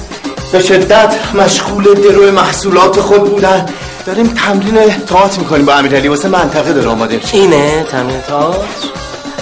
[0.53, 3.67] به شدت مشغول درو محصولات خود بودن.
[4.07, 6.09] داریم تمرین تئاتر می‌کنیم با امیرعلی.
[6.09, 7.35] واسه منطقه داره آماده میشه.
[7.35, 8.59] اینه تمرین تئاتر؟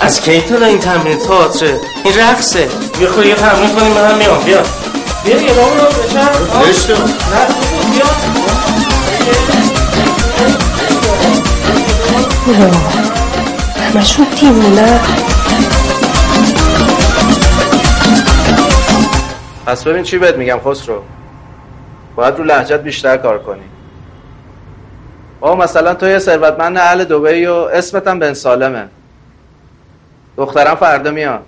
[0.00, 2.68] از کی تو این تمرین تئاتره این رقصه.
[2.98, 4.44] بیا خود یه تمرین کنیم من هم میام.
[4.44, 4.62] بیا.
[5.24, 6.94] بیا زشته.
[6.94, 7.46] نه
[7.92, 8.06] بیا
[13.94, 14.26] همشون
[19.66, 21.02] پس ببین چی بهت میگم خسرو.
[22.16, 23.60] باید رو لهجت بیشتر کار کنی.
[25.40, 28.88] آقا مثلا تو یه ثروتمند اهل دبی و اسمت هم بن سالمه.
[30.36, 31.42] دخترم فردا میاد.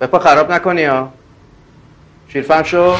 [0.00, 1.12] بپا خراب نکنی ها.
[2.32, 2.94] شیرفهم شو.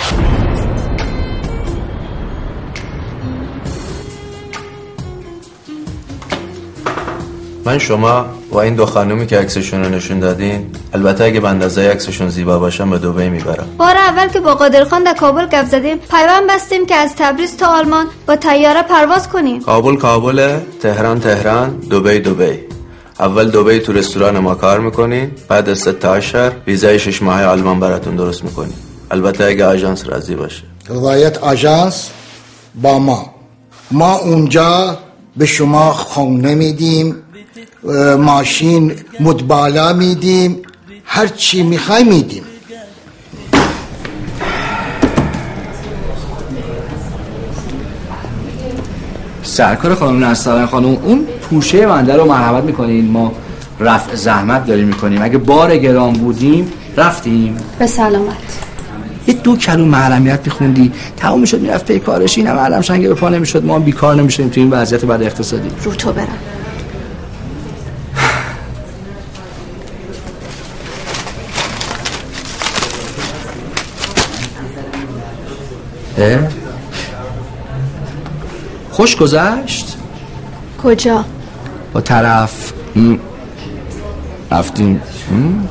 [7.65, 11.91] من شما و این دو خانومی که عکسشون رو نشون دادین البته اگه به اندازه
[11.91, 13.67] عکسشون زیبا باشن به دبی می‌برم.
[13.79, 17.67] بار اول که با قادرخان در کابل گپ زدیم پیوند بستیم که از تبریز تا
[17.67, 19.63] آلمان با طیاره پرواز کنیم.
[19.63, 22.59] کابل کابل تهران تهران دبی دبی.
[23.21, 27.45] اول دبی تو رستوران ما کار می‌کنین بعد از سه تا شهر ویزای شش ماهه
[27.45, 30.63] آلمان براتون درست می‌کنین البته اگه آژانس راضی باشه.
[30.89, 32.11] روایت آژانس
[32.83, 33.35] با ما.
[33.91, 34.99] ما اونجا
[35.37, 37.17] به شما خونه میدیم
[38.19, 40.63] ماشین مدبالا میدیم
[41.05, 42.43] هر چی می‌خوای میدیم.
[49.43, 53.11] سرکار خانم نسترن خانم اون پوشه بنده رو مرحمت می‌کنین.
[53.11, 53.33] ما
[53.81, 55.23] رفع زحمت داریم می‌کنیم.
[55.23, 57.57] اگه بار گرام بودیم رفتیم.
[57.79, 58.68] به سلامت.
[59.29, 60.93] یه دو کلو محرمیت میخوندی.
[61.17, 62.39] تموم می‌شد می‌رفت پی کارش.
[62.39, 63.65] این هم علم شنگ به پا نمی‌شد.
[63.65, 65.71] ما هم بیکار نمی‌شدیم تو این وضعیت بعد اقتصادی.
[65.85, 66.39] رو تو برم؟
[78.91, 79.97] خوش گذشت؟
[80.83, 81.25] کجا؟
[81.93, 82.73] با طرف.
[84.51, 85.01] رفتیم.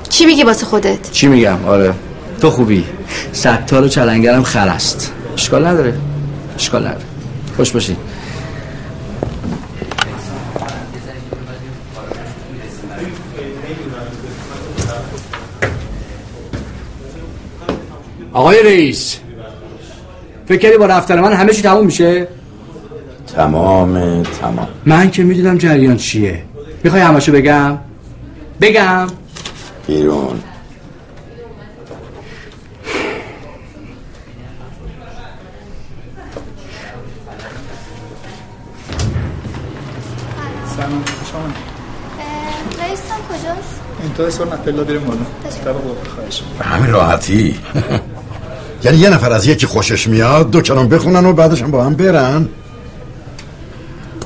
[0.09, 1.93] چی میگی واسه خودت؟ چی میگم؟ آره.
[2.41, 2.85] تو خوبی؟
[3.37, 5.13] ستار و چلنگرم خر است.
[5.33, 5.93] اشکال نداره.
[6.55, 7.05] اشکال نداره.
[7.55, 7.97] خوش باشی
[18.33, 19.17] آقای رئیس
[20.47, 22.27] فکر کردی با رفتن من همه چی تموم میشه؟
[23.35, 24.67] تمام تمام.
[24.85, 26.43] من که می‌دونم جریان چیه.
[26.83, 27.77] می‌خوای همشو بگم؟
[28.61, 29.07] بگم.
[29.87, 30.39] بیرون.
[44.17, 45.19] سال نتلا بریم بالا.
[45.65, 47.59] در قربه خواهش همین راحتی.
[48.83, 51.93] یعنی یه نفر از یکی خوشش میاد دو کلام بخونن و بعدش هم با هم
[51.93, 52.49] برن.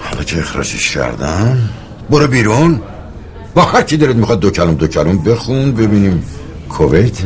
[0.02, 1.70] حالا که اخراجش کردن.
[2.10, 2.82] برو بیرون.
[3.56, 6.26] با هر کی دلت می‌خواد دو کلام دو کلام بخون ببینیم
[6.70, 7.18] کویت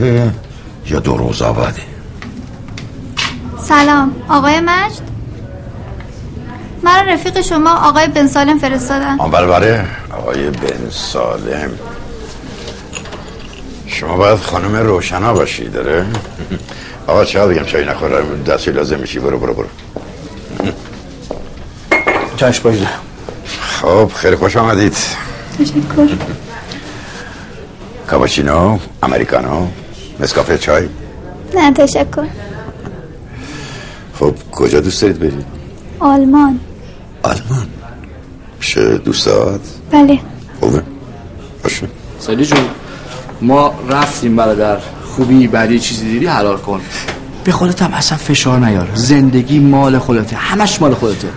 [0.88, 1.82] یا دو روز آباده
[3.64, 4.16] سلام.
[4.30, 5.02] آقای مجد؟
[6.84, 9.20] مرا رفیق شما آقای بن سالم فرستادن.
[9.20, 11.72] آن بله بله آقای بن سالم.
[14.06, 16.06] شما باید خانم روشنا باشی داره؟
[17.08, 19.68] آقا چه بگم چای نخوره؟ دستی لازم میشی؟ برو برو برو.
[22.38, 22.88] چشم بایده
[23.82, 24.98] خب خیلی خوش آمدید.
[25.60, 26.16] تشکر.
[28.08, 29.68] کاپاچینو امریکانو
[30.20, 30.90] نسکافه چای؟
[31.56, 32.28] نه تشکر.
[34.20, 35.46] خب کجا دوست دارید برید؟
[36.00, 36.60] آلمان.
[37.24, 37.68] آلمان؟
[38.60, 40.20] پیش دوستات؟ بله.
[40.60, 40.84] خوبه.
[41.64, 41.88] باشه.
[42.20, 42.60] سالی جون.
[43.42, 44.78] ما رفتیم برادر.
[45.16, 46.82] خوبی بعدی چیزی دیدی؟ حلال کن.
[47.44, 48.88] به خودت هم اصلا فشار نیار.
[48.94, 50.36] زندگی مال خودته.
[50.36, 51.28] همش مال خودته.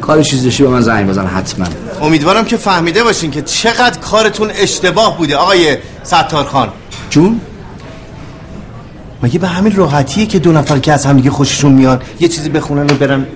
[0.00, 1.66] کار چیز داشتی به من زنگ بزن حتما.
[2.02, 6.68] امیدوارم که فهمیده باشین که چقدر کارتون اشتباه بوده آقای ستار خان.
[7.10, 7.40] جون؟
[9.22, 12.82] مگه به همین راحتیه که دو نفر که از همدیگه خوششون میان یه چیزی بخونن
[12.82, 13.26] و برن؟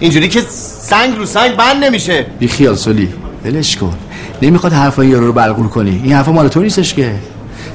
[0.00, 0.40] اینجوری که
[0.80, 2.26] سنگ رو سنگ بند نمیشه.
[2.38, 3.08] بی خیال سالی.
[3.44, 3.98] ولش کن.
[4.42, 6.00] نمی‌خواد حرفای یارو رو بلغور کنی.
[6.04, 7.14] این حرفا مال تو نیستش که.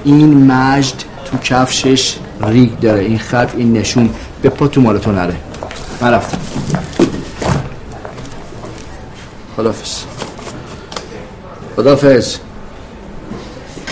[0.04, 3.02] این مجد تو کفشش ریگ داره.
[3.02, 4.10] این خط این نشون
[4.42, 5.36] به پا تو مال تو نره.
[6.02, 6.38] من رفتم.
[9.58, 10.04] خدافز
[11.76, 12.38] خدافز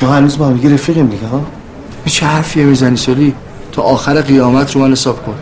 [0.02, 1.46] ما هنوز با همگی رفیقیم دیگه ها؟
[2.06, 3.36] چه حرفیه می‌زنی سالی
[3.72, 5.36] تا آخر قیامت رو من حساب کن.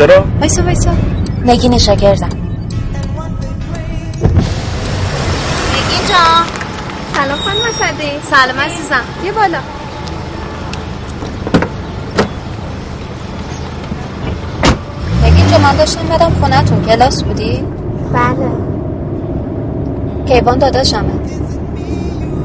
[0.00, 0.90] چرا؟ وایسا وایسا.
[1.46, 2.26] نگین شاگردم
[5.76, 6.46] نگین جان
[7.14, 9.02] سلام خانم صدی سلام عزیزم.
[9.24, 9.58] یه بالا.
[15.24, 17.64] نگین جا من داشتم بدم خونتون کلاس بودی؟
[18.12, 18.50] بله.
[20.26, 21.12] کیوان داداشمه.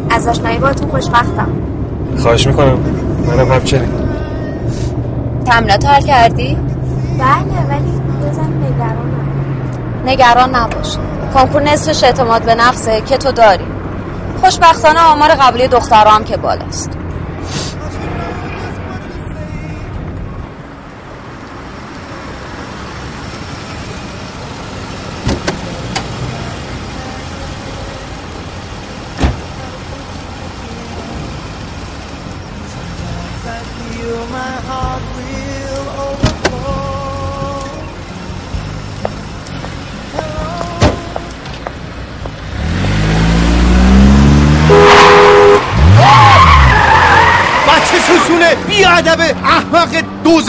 [0.10, 1.48] از آشنایی باتون خوشبختم.
[2.18, 2.80] خواهش می‌کنم.
[3.28, 3.90] منم همچنین.
[5.46, 6.58] تمرینات حل کردی؟
[7.20, 8.02] بله ولی
[8.66, 9.26] نگرانم
[10.06, 10.98] نگران نباش.
[11.34, 13.66] کنکور نصفش اعتماد به نفسه که تو داری.
[14.42, 16.90] خوشبختانه آمار قبولی دخترها هم که بالاست.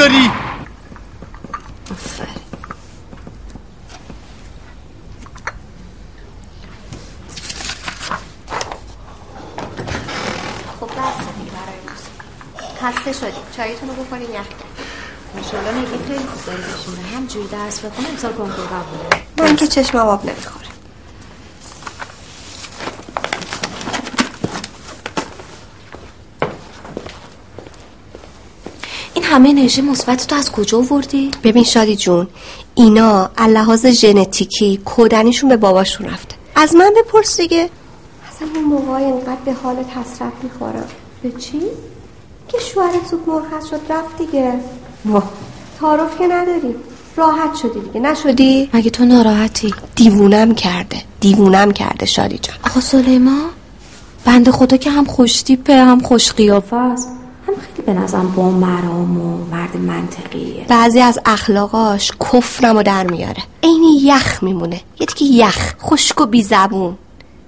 [0.06, 0.30] دوزاری
[10.80, 12.02] خب بس دیگه برای روز
[12.82, 14.46] خسته شدیم چایتون رو بخورین یخ
[15.36, 19.22] ماشاءالله نگین خیلی خوب داری بشونه همجوری درس بخونه امسال کنکور قبوله.
[19.38, 20.55] من که چشمم آب نمی‌خوره.
[29.36, 32.26] همه انرژی مثبت تو از کجا آوردی؟ ببین شادی جون
[32.74, 36.34] اینا لحاظ ژنتیکی کودنیشون به باباشون رفته.
[36.54, 37.70] از من بپرس دیگه.
[38.28, 40.84] اصلا اون موقع اینقدر به حال حسرت می‌خورم
[41.22, 41.60] به چی؟
[42.48, 44.52] که شوهرت زود مرخص شد رفت دیگه.
[45.06, 45.22] وا
[45.80, 46.74] تعارف که نداری.
[47.16, 48.00] راحت شدی دیگه.
[48.00, 51.02] نشدی؟ مگه تو ناراحتی؟ دیوونم کرده.
[51.20, 52.56] دیوونم کرده شادی جان.
[52.64, 53.50] آقا سلیمان
[54.24, 57.08] بنده خدا که هم خوشتیپه هم خوش قیافه است.
[57.48, 63.42] هم خیلی به نظرم با مرام و مرد منطقیه بعضی از اخلاقاش کفرمو در میاره.
[63.62, 64.80] عین یخ میمونه.
[65.00, 65.74] یه دیگه یخ.
[65.80, 66.96] خشک و بی زبون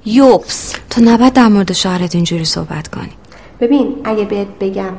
[0.05, 0.75] یوبس.
[0.91, 3.13] تو نباید در مورد شوهرت اینجوری صحبت کنی.
[3.61, 4.93] ببین اگه بهت بگم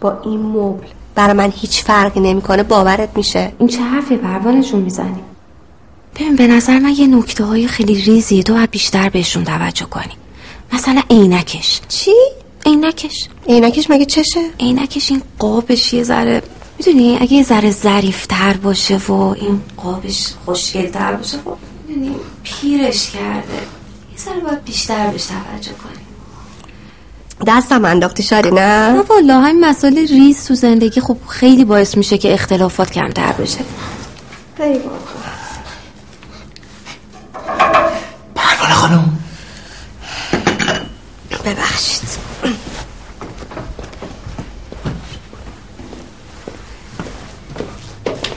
[0.00, 3.52] با این مبل برای من هیچ فرقی نمی‌کنه باورت میشه.
[3.58, 5.20] این چه حرفی پروانه جون می‌زنی؟
[6.14, 8.42] ببین به نظر من یه نکته های خیلی ریزیه.
[8.42, 10.12] تو باید بیشتر بهشون توجه کنی.
[10.72, 11.80] مثلا عینکش.
[11.88, 12.12] چی؟
[12.66, 13.28] عینکش.
[13.48, 16.42] عینکش مگه چشه؟ عینکش این قابش یه ذره
[16.78, 21.56] می‌دونی اگه یه ذره ظریفتر باشه و این قابش خوشگلتر باشه خب
[21.88, 23.54] می‌دونی پیرش کرده.
[24.12, 26.06] یه ذره باید بیشتر بهش توجه کنی.
[27.46, 32.18] دستم انداختی شادی نه؟ نه والا همین مسائل ریز تو زندگی خب خیلی باعث میشه
[32.18, 33.58] که اختلافات کمتر بشه.
[38.34, 39.18] پروانه خانم.
[41.44, 42.08] ببخشید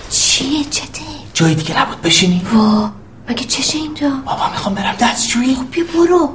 [0.09, 1.01] چیه چته؟
[1.33, 2.41] جای دیگه نبود بشینی.
[2.53, 2.89] وا
[3.29, 5.55] مگه چشه اینجا؟ بابا می‌خوام برم دستشویی.
[5.55, 6.29] خب بیا برو.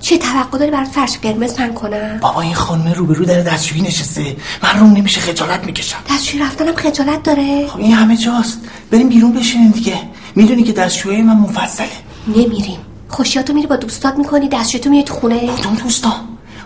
[0.00, 4.36] چه توقع داری برات فرش قرمز من کنم؟ بابا این خانم روبرو در دستشویی نشسته.
[4.62, 5.98] من روم نمیشه خجالت می‌کشم.
[6.10, 7.68] دستشویی رفتنم خجالت داره.
[7.68, 8.60] خب این همه جاست.
[8.90, 10.00] بریم بیرون بشینیم دیگه.
[10.34, 11.88] می‌دونی که دستشویی من منفصله
[12.28, 12.78] نمیریم.
[13.08, 15.56] خوشیاتو میری با دوستات می‌کنی دستشویی تو میری تو خونه.
[15.56, 16.12] کدوم دوستا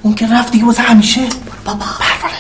[0.02, 1.20] اون که رفت دیگه واسه همیشه؟
[1.64, 1.84] بابا.
[2.00, 2.38] پروانه.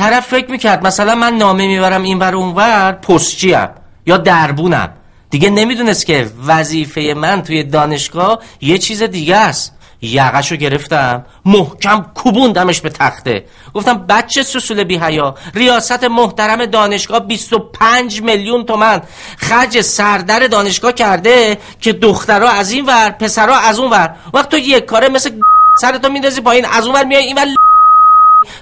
[0.00, 3.68] طرف فکر می‌کرد مثلا من نامه می‌برم این ور اونور پستچیم
[4.06, 4.92] یا دربونم.
[5.30, 9.76] دیگه نمی‌دونست که وظیفه من توی دانشگاه یه چیز دیگه است.
[10.02, 13.44] یقشو گرفتم محکم کوبوندمش به تخته.
[13.74, 19.02] گفتم بچه سسول بی حیا ریاست محترم دانشگاه 25 میلیون تومن.
[19.36, 24.14] خرج سردر دانشگاه کرده که دخترها از این ور پسرها از اون ور.
[24.34, 25.30] وقت تو یک کاره مثل
[25.80, 27.46] سرتو میندازی پایین از اون ور میای این ور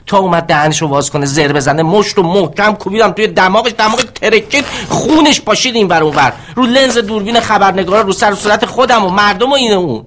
[0.07, 4.65] تا اومد دهنشو واز کنه زر بزنه مشت و محکم کوبیدم توی دماغش دماغ ترکید
[4.89, 9.05] خونش پاشید این بر اون بر رو لنز دوربین خبرنگارا رو سر و صورت خودم
[9.05, 10.07] و مردم و این اون.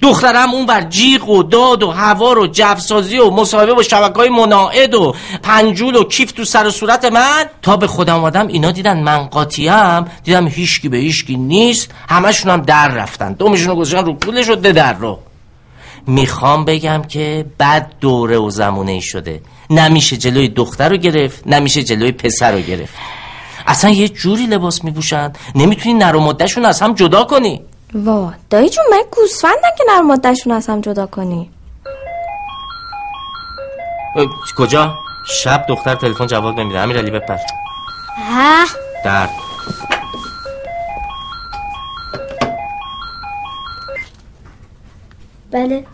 [0.00, 4.28] دخترم اون بر جیغ و داد و هوا و جفسازی و مصاحبه و شبکه های
[4.28, 7.44] مناعد و پنجول و کیف تو سر و صورت من.
[7.62, 12.60] تا به خودم آمدم اینا دیدن من قاطیم دیدم هیچکی به هیچکی نیست همشون هم
[12.60, 13.32] در رفتن.
[13.32, 15.18] دومشون رو گذاشتن رو پولش و در رو.
[16.06, 19.40] می‌خوام بگم که بد دوره و زمونه ای شده.
[19.70, 22.94] نمیشه جلوی دختر رو گرفت نمیشه جلوی پسر رو گرفت.
[23.66, 25.32] اصلا یه جوری لباس میپوشن.
[25.54, 26.20] نمی‌تونی نر و
[26.64, 27.62] از هم جدا کنی.
[27.94, 31.50] وا دایی جون من گوسفندم که نر مادهشون از هم جدا کنی.
[34.58, 34.94] کجا؟
[35.26, 36.78] شب دختر تلفن جواب نمیده.
[36.78, 37.36] امیر علی بپر.
[38.32, 38.64] ها؟
[39.04, 39.28] در.
[45.52, 45.86] بله.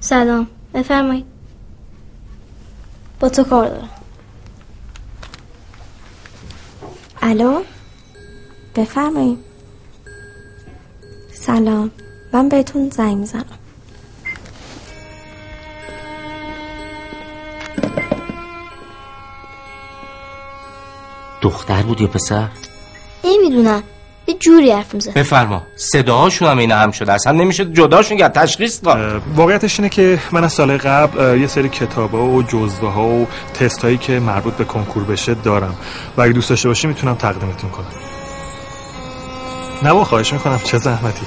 [0.00, 0.46] سلام.
[0.74, 1.24] بفرمایید.
[3.20, 3.90] با تو کار دارم.
[7.22, 7.62] الو؟
[8.76, 9.38] بفرمایید.
[11.32, 11.90] سلام.
[12.32, 13.58] من بهتون زنگ می‌زنم.
[21.42, 22.48] دختر بود یا پسر؟
[23.24, 23.82] نمی‌دونم.
[24.26, 25.62] یه جوری حرف میزن بفرما.
[25.76, 27.12] صداهاشون هم این هم شده.
[27.12, 28.32] اصلا نمیشه جداشون کرد.
[28.32, 29.22] تشخیص داد.
[29.34, 33.84] واقعیتش اینه که من از سال قبل یه سری کتابا و جزوه ها و تست
[33.84, 35.74] هایی که مربوط به کنکور بشه دارم.
[36.16, 37.86] و اگه دوست داشته باشی می‌تونم تقدیمتون کنم.
[39.82, 40.60] نه با خواهش می‌کنم.
[40.64, 41.26] چه زحمتی.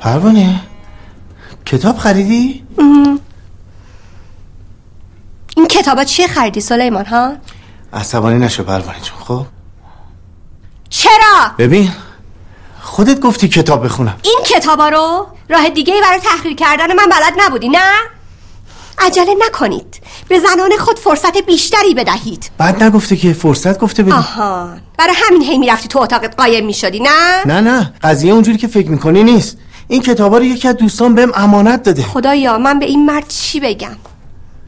[0.00, 0.60] پروانه
[1.66, 2.66] کتاب خریدی؟
[5.56, 7.32] این کتابا چیه خریدی سلیمان ها؟
[7.92, 9.46] عصبانی نشو پروانه جون خب؟
[10.88, 11.92] چرا؟ ببین
[12.80, 14.16] خودت گفتی کتاب بخونم.
[14.22, 17.90] این کتابا رو راه دیگه ای برای تحقیر کردن من بلد نبودی نه؟
[18.98, 20.00] عجله نکنید.
[20.28, 22.50] به زنان خود فرصت بیشتری بدهید.
[22.58, 27.00] بعد نگفته که فرصت گفته بدی آهان برای همین هی می‌رفتی تو اتاقت قایم می‌شدی
[27.00, 27.92] نه؟ نه نه.
[28.02, 29.56] قضیه اونجوری که فکر می‌کنی نیست.
[29.88, 32.02] این کتابا رو یکی از دوستان بهم امانت داده.
[32.02, 33.96] خدایا من به این مرد چی بگم؟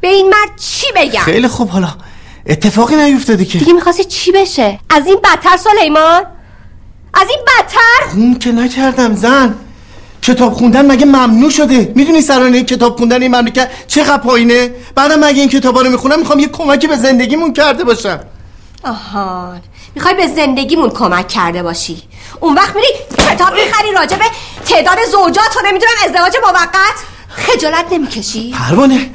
[0.00, 1.68] به این مرد چی بگم؟ خیلی خوب.
[1.68, 1.88] حالا
[2.46, 3.58] اتفاقی نیفتاده که.
[3.58, 6.22] دیگه می‌خواستی چی بشه؟ از این بدتر سلیمان؟
[7.14, 9.54] از این بدتر؟ خون که نکردم زن.
[10.22, 15.40] کتاب خوندن مگه ممنوع شده؟ می‌دونی سرانه کتاب خوندن این مملکت چقدر پایینه؟ بعدم مگه
[15.40, 18.20] این کتابا رو می‌خونم می‌خوام یه کمکی به زندگیمون کرده باشم.
[18.84, 19.60] آهان
[19.94, 22.02] می‌خوای به زندگیمون کمک کرده باشی.
[22.40, 22.88] اون وقت میری
[23.18, 24.24] کتاب می‌خری راجع به
[24.64, 26.98] تعداد زوجات و نمی‌دونم ازدواج موقت.
[27.28, 29.10] خجالت نمی‌کشی؟ پروانه.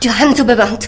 [0.00, 0.84] جهنتو ببند.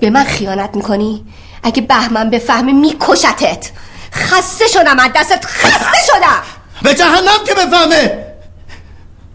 [0.00, 1.24] به من خیانت می‌کنی؟
[1.62, 3.70] اگه بهمن بفهمه میکشتت.
[4.12, 6.42] خسته شدم از دستت خسته شدم.
[6.82, 8.29] به جهنم که بفهمه.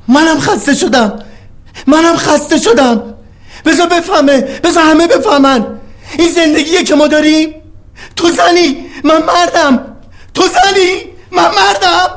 [0.07, 1.19] منم خسته شدم.
[1.87, 3.13] منم خسته شدم.
[3.65, 5.65] بذار بفهمه بذار همه بفهمن.
[6.17, 7.55] این زندگیه که ما داریم.
[8.15, 9.85] تو زنی من مردم.
[10.33, 12.09] تو زنی من مردم.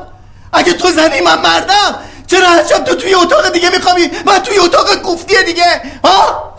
[0.53, 1.95] اگه تو زنی من مردم.
[2.27, 5.81] چرا هر شب تو توی اتاق دیگه میخوابی؟ من توی اتاق گفتی دیگه.
[6.03, 6.53] ها؟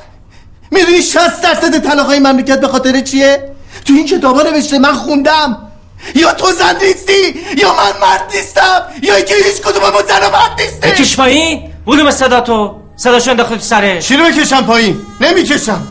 [0.71, 3.53] می‌دونی 60 درصد طلاقای مملکت به خاطر چیه؟
[3.85, 5.70] تو این کتابا نوشته من خوندم.
[6.15, 10.31] یا تو زن نیستی یا من مرد نیستم یا اینکه هیچ کدوم ما زن و
[10.31, 11.73] مرد نیستی بکش پایین.
[11.85, 12.77] بودو صدا تو.
[12.97, 14.09] صداشو انداخته تو سرش.
[14.09, 15.87] چی رو بکشم پایین؟ نمی‌کشم.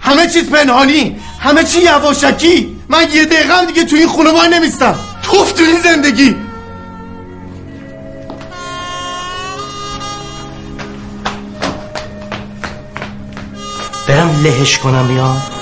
[0.00, 2.76] همه چیز پنهانی همه چی یواشکی.
[2.88, 4.98] من یه دقیقه هم دیگه تو این خونه وای نمیستم.
[5.22, 6.36] توف تو این زندگی.
[14.08, 15.55] برم لهش کنم یا.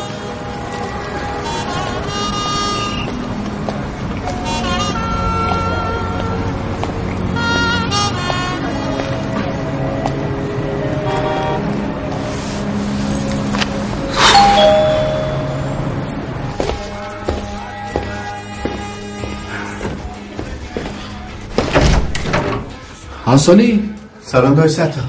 [23.45, 23.90] هانسالی
[24.22, 25.01] سلام داشت ستا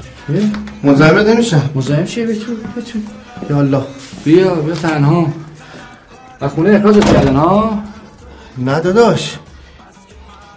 [0.84, 1.70] مزاحمت نمیشم.
[1.74, 3.06] مزاحم چیه بتون بتون
[3.50, 3.82] یا الله.
[4.24, 5.32] بیا بیا تنها.
[6.40, 7.82] و خونه اخراجت کردن ها؟
[8.58, 9.38] نه داداش.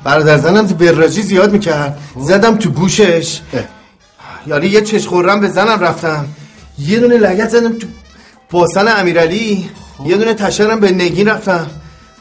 [0.04, 2.00] برادر زنم تو براجی زیاد می‌کرد.
[2.18, 3.40] زدم تو گوشش.
[4.48, 6.26] یعنی یه چش خورم به زنم رفتم.
[6.80, 7.88] یه دونه لگت زدم تو
[8.50, 9.70] پاسن امیرعلی.
[10.06, 11.68] یه دونه تشرم به نگین رفتم.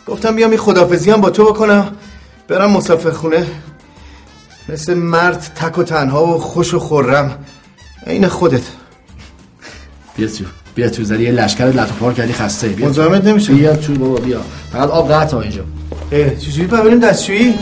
[0.07, 1.97] گفتم بیام این خدافزی هم با تو بکنم.
[2.49, 3.47] برم مسافر خونه.
[4.69, 7.39] مثل مرد تک و تنها و خوش و خورم.
[8.07, 8.63] این خودت.
[10.17, 10.45] بیا تو
[10.75, 12.69] بیا تو زدی یه لشکر لطفار کردی خسته.
[12.69, 14.41] بیا مزاحمت نمیشه بیا تو بابا بیا.
[14.73, 15.65] فقط آب قطع اینجا.
[16.13, 17.55] اه چجوری بریم دستشویی؟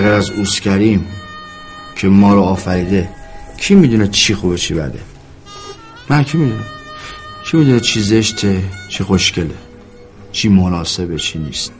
[0.00, 1.06] به از اوسکریم
[1.96, 3.08] که ما رو آفریده.
[3.56, 5.00] کی می‌دونه چی خوبه چی بده؟
[6.08, 6.64] من کی می‌دونه
[7.44, 9.54] کی می‌دونه چی زشته چی خوشگله؟
[10.32, 11.72] چی مناسبه چی نیست؟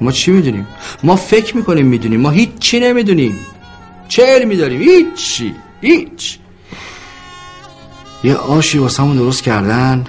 [0.00, 0.66] ما چی می‌دونیم؟
[1.02, 2.20] ما فکر می‌کنیم می‌دونیم.
[2.20, 3.38] ما هیچ چی نمی‌دونیم.
[4.08, 5.54] چه علمی داریم هیچی.
[5.80, 6.38] هیچ.
[8.24, 10.04] یه آشی واسه درست کردن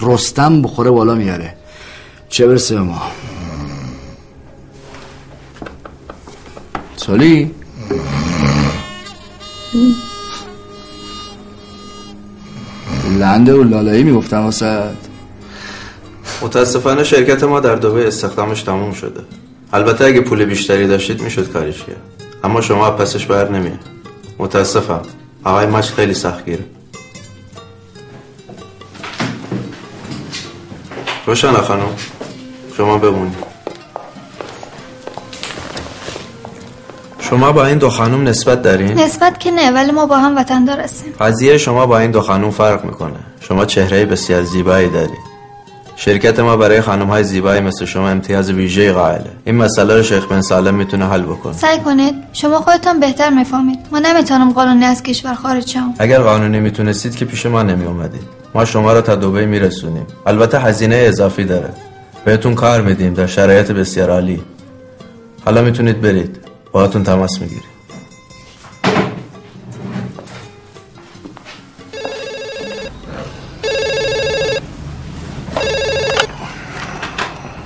[0.00, 1.56] رستم بخوره بالا میاره
[2.28, 3.02] چه برسه به ما؟
[7.10, 7.50] سالی.
[13.18, 14.90] لنده و لالایی می‌گفتم واسه.
[16.42, 19.20] متاسفانه شرکت ما در دبی استخدامش تموم شده.
[19.72, 22.02] البته اگه پول بیشتری داشتید می‌شد کاریش کرد.
[22.44, 23.78] اما شما پسش بر نمیه
[24.38, 25.02] متاسفم.
[25.44, 26.64] آقای ماش خیلی سختگیره.
[31.26, 31.96] روشن خانم.
[32.76, 33.49] شما بمونید.
[37.30, 40.80] شما با این دو خانم نسبت دارین؟ نسبت که نه ولی ما با هم وطندار
[40.80, 41.12] هستیم.
[41.20, 43.16] قضیه شما با این دو خانم فرق می‌کنه.
[43.40, 45.30] شما چهره بسیار زیبایی دارید
[45.96, 49.30] شرکت ما برای خانم های زیبایی مثل شما امتیاز ویژه قائله.
[49.44, 51.52] این مسئله رو شیخ بن سالم می‌تونه حل بکنه.
[51.52, 52.14] سعی کنید.
[52.32, 53.78] شما خودتان بهتر می‌فهمید.
[53.92, 58.22] ما نمی‌تونم قانونی از کشور خارج شم اگر قانونی می‌تونستید که پیش ما نمی اومدید
[58.54, 60.06] ما شما رو تا دبی میرسونیم.
[60.26, 61.70] البته هزینه اضافی داره.
[62.24, 64.42] بهتون کار میدیم در شرایط بسیار عالی.
[65.44, 66.49] حالا می‌تونید برید.
[66.72, 67.70] باهاتون تماس می‌گیریم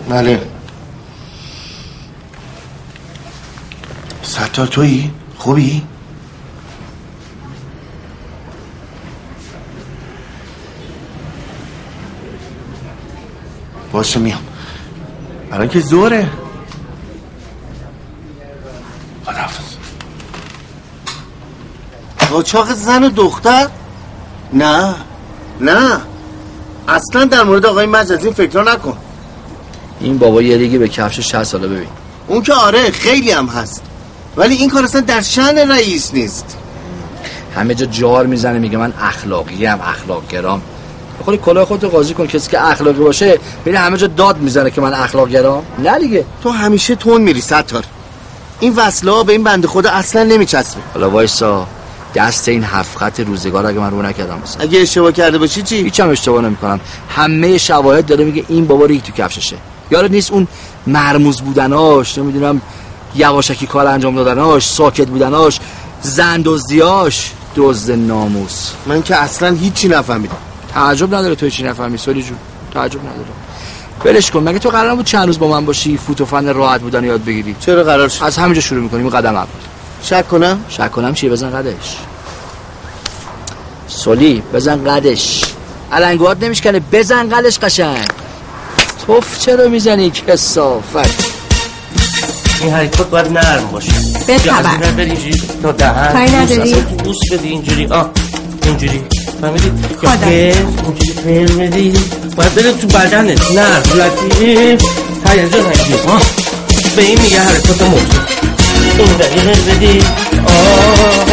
[0.08, 0.40] بله
[4.22, 5.82] ستار تویی؟ خوبی؟
[13.92, 14.40] باشه میام
[15.52, 16.28] الان که زوره
[22.34, 23.68] قاچاق زن و دختر؟
[24.52, 24.94] نه
[25.60, 26.00] نه.
[26.88, 28.96] اصلا در مورد آقای مجازی فکر نکن.
[30.00, 31.88] این بابا یه ریگی به کفش 60 ساله ببین.
[32.28, 33.82] اون که آره خیلی هم هست.
[34.36, 36.56] ولی این کار اصلا در شن رئیس نیست.
[37.56, 40.62] همه جا جار می‌زنه میگه من اخلاقی هم اخلاق گرام.
[41.24, 44.80] خودی کلاه خودتو قاضی کن کسی که اخلاقی باشه ببین همه جا داد می‌زنه که
[44.80, 45.62] من اخلاق گرام.
[45.78, 46.24] نه دیگه.
[46.42, 47.84] تو همیشه تون میری ستار.
[48.60, 50.80] این وصله به این بنده خدا اصلا نمیچسبه.
[50.94, 51.66] حالا وایسا.
[52.14, 54.62] دست این هفت خط روزگار اگه من رو نکردم مثلا.
[54.62, 56.80] اگه اشتباه کرده باشی چی؟ هیچ هم اشتباه نمی‌کنم.
[57.08, 59.56] همه شواهد داره میگه این بابا ریگ تو کفششه.
[59.90, 60.48] یادت نیست اون
[60.86, 62.60] مرموز بودناش نمی‌دونم
[63.14, 65.60] یواشکی کار انجام دادناش ساکت بودناش
[66.02, 68.70] زن دزدیاش دزد ناموس.
[68.86, 70.36] من که اصلا هیچی نفهمیدم.
[70.74, 72.38] تعجب نداره تو چی نفهمی سولی جون.
[72.74, 73.28] تعجب نداره.
[74.04, 76.80] ولش کن مگه تو قرار نبود چند روز با من باشی فوت و فن راحت
[76.80, 79.46] بودن یاد بگیری؟ چرا قرار شد؟ از همینجا شروع می‌کنیم قدم اول.
[80.04, 81.96] شک کنم؟ شک کنم چی بزن قدش.
[83.88, 85.44] سولی بزن قدش.
[85.92, 86.80] علنگوات نمیشکنه.
[86.80, 88.08] بزن قدش قشنگ.
[89.06, 91.34] توف چرا می‌زنی کسافت؟
[92.60, 93.92] این حرکات باید نرم باشه.
[94.28, 96.12] ور بری اینجوری تا دهن.
[96.12, 97.86] کاری بوس، نداری؟ بوس بدی اینجوری.
[97.86, 98.10] آه
[98.64, 99.02] اینجوری.
[99.40, 100.16] فهمیدی؟ یا خدا.
[100.16, 101.92] فر اینجوری فر بدی.
[102.36, 103.52] باید بره تو بدنت.
[103.52, 104.84] نه لطیف.
[105.26, 105.62] هیجان
[106.08, 106.22] آه
[106.96, 108.53] به این میگه حرکات موضوع
[108.98, 110.02] این دقیقه بدی
[110.46, 111.24] آه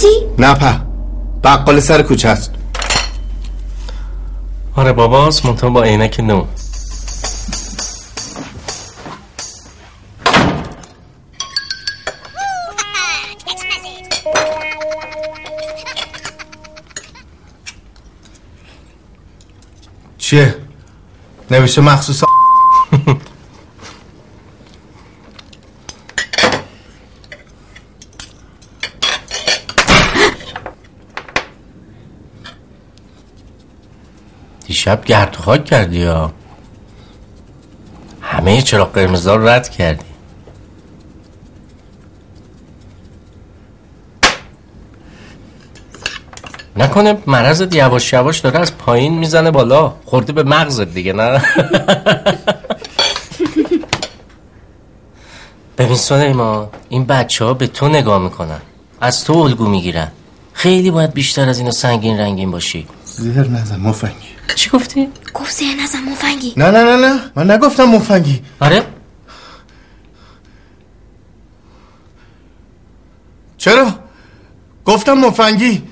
[0.00, 0.80] بابا خودتی؟ نه په
[1.44, 2.54] بقال سر کوچه است
[4.76, 6.44] آره باباست منتها با عینک نو
[20.18, 20.54] چیه؟
[21.50, 22.22] نوشته مخصوص
[34.90, 36.32] دیشب گرد خاک کردی یا؟
[38.20, 40.04] همه چراغ قرمزا رو رد کردی.
[46.76, 49.94] نکنه مرضت یواش یواش داره از پایین می‌زنه بالا.
[50.04, 51.42] خورده به مغزت دیگه نه؟
[55.78, 58.60] ببین سلیمان این بچه ها به تو نگاه می‌کنن.
[59.00, 60.08] از تو الگو می‌گیرن.
[60.52, 62.86] خیلی باید بیشتر از اینو سنگین رنگین باشی.
[63.04, 64.39] زهر نزن مفنگی.
[64.54, 66.54] چی گفتی؟ گفت زیر نزن مفنگی.
[66.56, 67.30] نه نه نه نه.
[67.36, 68.42] من نگفتم مفنگی.
[68.60, 68.86] آره.
[73.58, 73.92] چرا؟
[74.84, 75.82] گفتم مفنگی.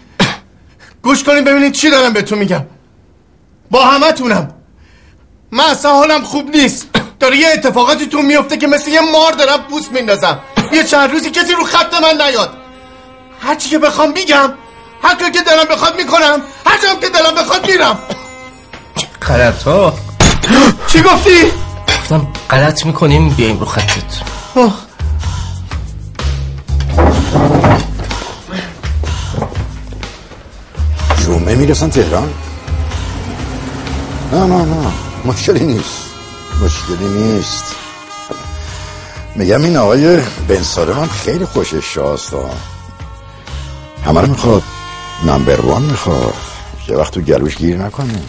[1.03, 2.67] گوش کنید ببینید چی دارم بهتون میگم.
[3.71, 4.55] با همه تونم.
[5.51, 6.89] من اصلا حالم خوب نیست.
[7.21, 10.41] داره یه اتفاقاتی تو میفته که مثل یه مار دارم پوست میندازم.
[10.73, 12.57] یه چند روزی کسی رو خط من نیاد.
[13.41, 14.53] هرچی که بخوام میگم.
[15.03, 16.43] هر که دلم بخواد می‌کنم.
[16.67, 17.99] هر که دلم بخواد میرم.
[19.29, 19.95] غلط ها
[20.93, 21.31] چی گفتی؟
[21.89, 24.23] گفتم غلط می‌کنیم بیایم رو خطت.
[24.57, 24.75] آه.
[31.27, 32.29] جمعه می‌رسن تهران؟
[34.33, 34.93] نه نه نه.
[35.25, 36.03] مشکلی نیست.
[36.65, 37.65] مشکلی نیست.
[39.37, 42.33] میگم این آقای بن سالم هم خیلی خوشش شاست.
[42.35, 42.51] ها.
[44.07, 44.63] همه رو می‌خواد.
[45.27, 46.35] نمبر وان می‌خواد.
[46.89, 48.21] یه وقت تو گلوش گیر نکنه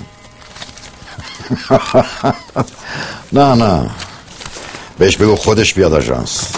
[3.33, 3.89] نه نه.
[4.97, 6.51] بهش بگو خودش بیاد آژانس.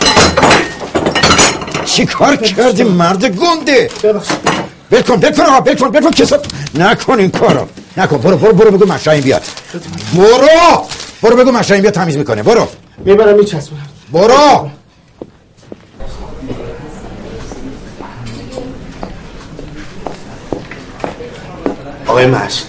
[1.85, 3.89] چی کار کردی مرد گنده؟
[4.89, 6.39] بل کن بل کن آقا بل کن بل کن کسا
[6.75, 7.67] نکن این کارو.
[7.97, 9.41] نکن برو برو برو بگو مشایم بیاد.
[10.15, 10.85] برو!
[11.21, 12.43] برو بگو مشایم بیاد تمیز می‌کنه.
[12.43, 12.67] برو.
[12.97, 13.87] می‌برم میچسبونم.
[14.11, 14.69] برو!
[22.07, 22.67] آقای مشت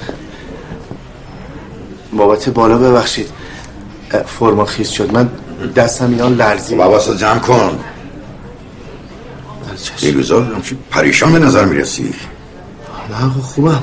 [2.13, 3.29] بابت بالا ببخشید.
[4.27, 5.13] فرما خیز شد.
[5.13, 5.31] من
[5.77, 7.79] دستم اینا لرزی بابا جمع کن.
[10.03, 12.15] این روزا همچی پریشان به نظر می‌رسی؟
[13.11, 13.83] نه خوبم.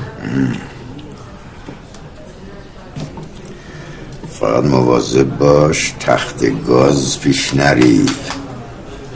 [4.40, 8.06] فقط مواظب باش تخت گاز پیش نری.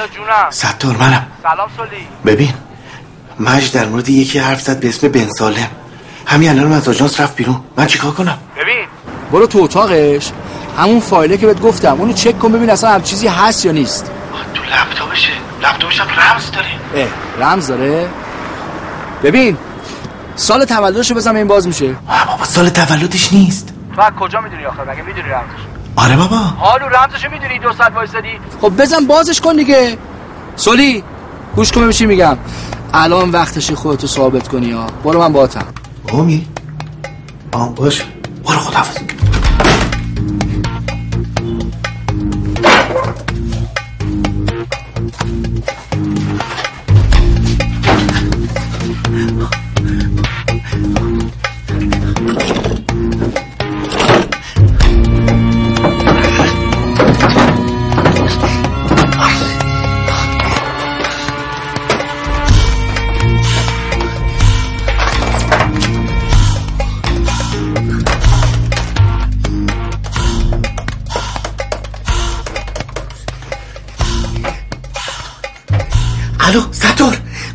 [0.07, 0.49] جونم.
[0.49, 1.27] ستار منم.
[1.43, 2.07] سلام سولی.
[2.25, 2.53] ببین
[3.39, 5.67] مج در مورد یکی حرف زد به اسم بن سالم.
[6.25, 7.61] همین الان از آژانس رفت بیرون.
[7.77, 8.87] من چیکار کنم؟ ببین.
[9.31, 10.31] برو تو اتاقش.
[10.77, 14.11] همون فایله که بهت گفتم اونو چک کن ببین اصلا هم چیزی هست یا نیست.
[14.53, 15.31] تو لپتاپشه.
[15.61, 16.67] لپتاپش هم رمز داره.
[16.95, 17.07] اه
[17.39, 18.09] رمز داره؟
[19.23, 19.57] ببین
[20.35, 21.95] سال تولدشو بزن این باز میشه.
[22.27, 23.73] بابا سال تولدش نیست.
[23.95, 26.37] تو از کجا می‌دونی آخه؟ مگه می‌دونی رمزش آره بابا.
[26.37, 29.97] حالو رمزشو می‌دونی دو ساعت وایسادی؟ خب بزن بازش کن دیگه.
[30.55, 31.03] سولی
[31.55, 32.37] گوش کن ببین چی میگم.
[32.93, 34.87] الان وقتش خودتو ثابت کنی ها.
[35.03, 35.65] برو من باهاتم
[36.13, 36.47] آمی
[37.51, 38.03] آم باش.
[38.45, 38.97] برو خداحافظ.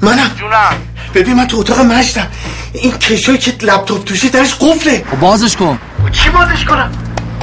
[0.03, 0.31] منم.
[0.39, 0.73] جونم.
[1.15, 2.27] ببین من تو اتاق مشتم.
[2.73, 5.05] این کشوی که لپتاپ توشه درش قفله.
[5.11, 5.79] خب بازش کن.
[6.13, 6.93] چی بازش کنم؟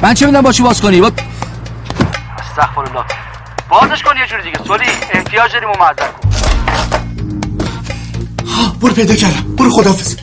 [0.04, 1.12] من چه می‌دونم با چی باز کنی؟ با...
[2.40, 3.06] استغفر الله
[3.70, 4.58] بازش کن یه جوری دیگه.
[4.68, 6.30] سولی احتیاج داریم و معذر کن
[8.48, 9.56] ها برو پیدا کردم.
[9.56, 10.17] برو خداحافظ.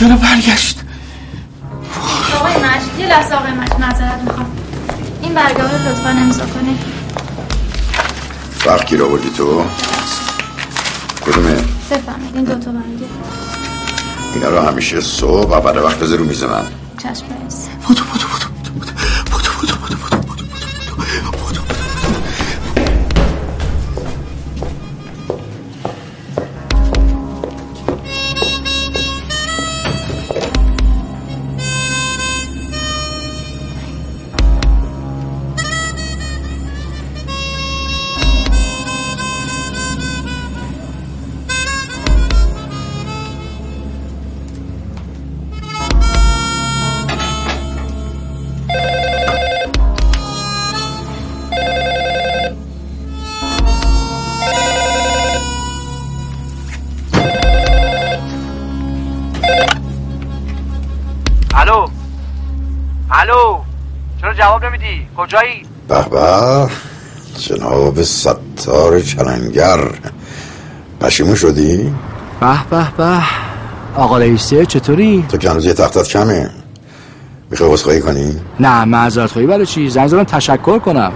[0.00, 0.80] چرا برگشت.
[2.34, 4.46] آقای مجد یه لحظه آقای مجد معذرت می‌خوام.
[5.22, 6.78] این برگه رو لطفا امضا کنید
[8.66, 9.64] وقت گیر آوردی تو؟
[11.26, 11.54] کدومه؟
[11.90, 13.06] بفهمید این دوتا برگه
[14.34, 16.64] اینا رو همیشه صبح و بعد وقت بذار رو میز من.
[68.00, 69.78] جناب ستار کلنگر
[71.00, 71.92] پشیمون شدی؟
[72.40, 73.18] به به به.
[73.96, 76.50] آقا رئیسه چطوری؟ تو که هنوز یه تختت کمه.
[77.50, 81.12] می‌خوای عذرخواهی کنی؟ نه معذرت خواهی برای چی؟ زنگ زدم تشکر کنم.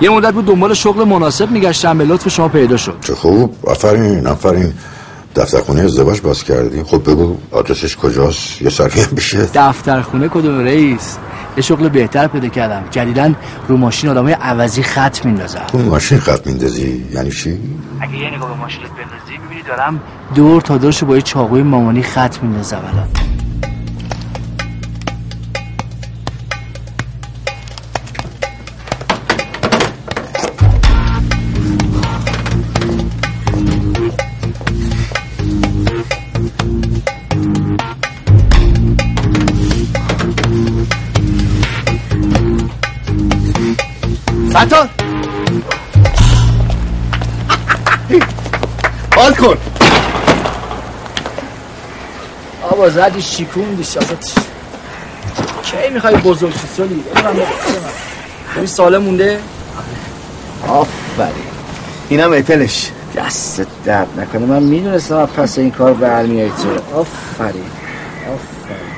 [0.00, 2.96] یه مدت بود دنبال شغل مناسب میگشتم به لطف شما پیدا شد.
[3.00, 3.54] چه خوب.
[3.62, 4.72] آفرین آفرین.
[5.36, 6.82] دفترخونه ازدواج باز کردی.
[6.82, 11.16] خب بگو آدرسش کجاست؟ یه سری هم بشه دفترخونه کدوم رئیس؟
[11.58, 12.84] یه شغل بهتر پیدا کردم.
[12.90, 13.36] جدیدن
[13.68, 15.66] رو ماشین آدمای عوضی خط میندازم.
[15.72, 17.58] اون ماشین خط میندازی؟ یعنی چی؟
[18.00, 20.00] اگه یه نگاه به ماشینت بندازی ببینی دارم
[20.34, 23.08] دور تا دورش با یه چاقوی مامانی خط میندازم الان.
[44.66, 44.88] ستار
[49.16, 49.56] حال کن.
[52.62, 54.38] آبا زدی شیکون شازت
[55.62, 57.36] کی می‌خوای بزرگ شی من.
[58.54, 59.40] ببین سالم مونده؟
[60.68, 61.32] آفرین.
[62.08, 64.46] اینم اتلش دست درد نکنه.
[64.46, 66.98] من می‌دونستم از پس این کار برمیای تو.
[66.98, 67.70] آفرین.
[68.26, 68.88] آفرین.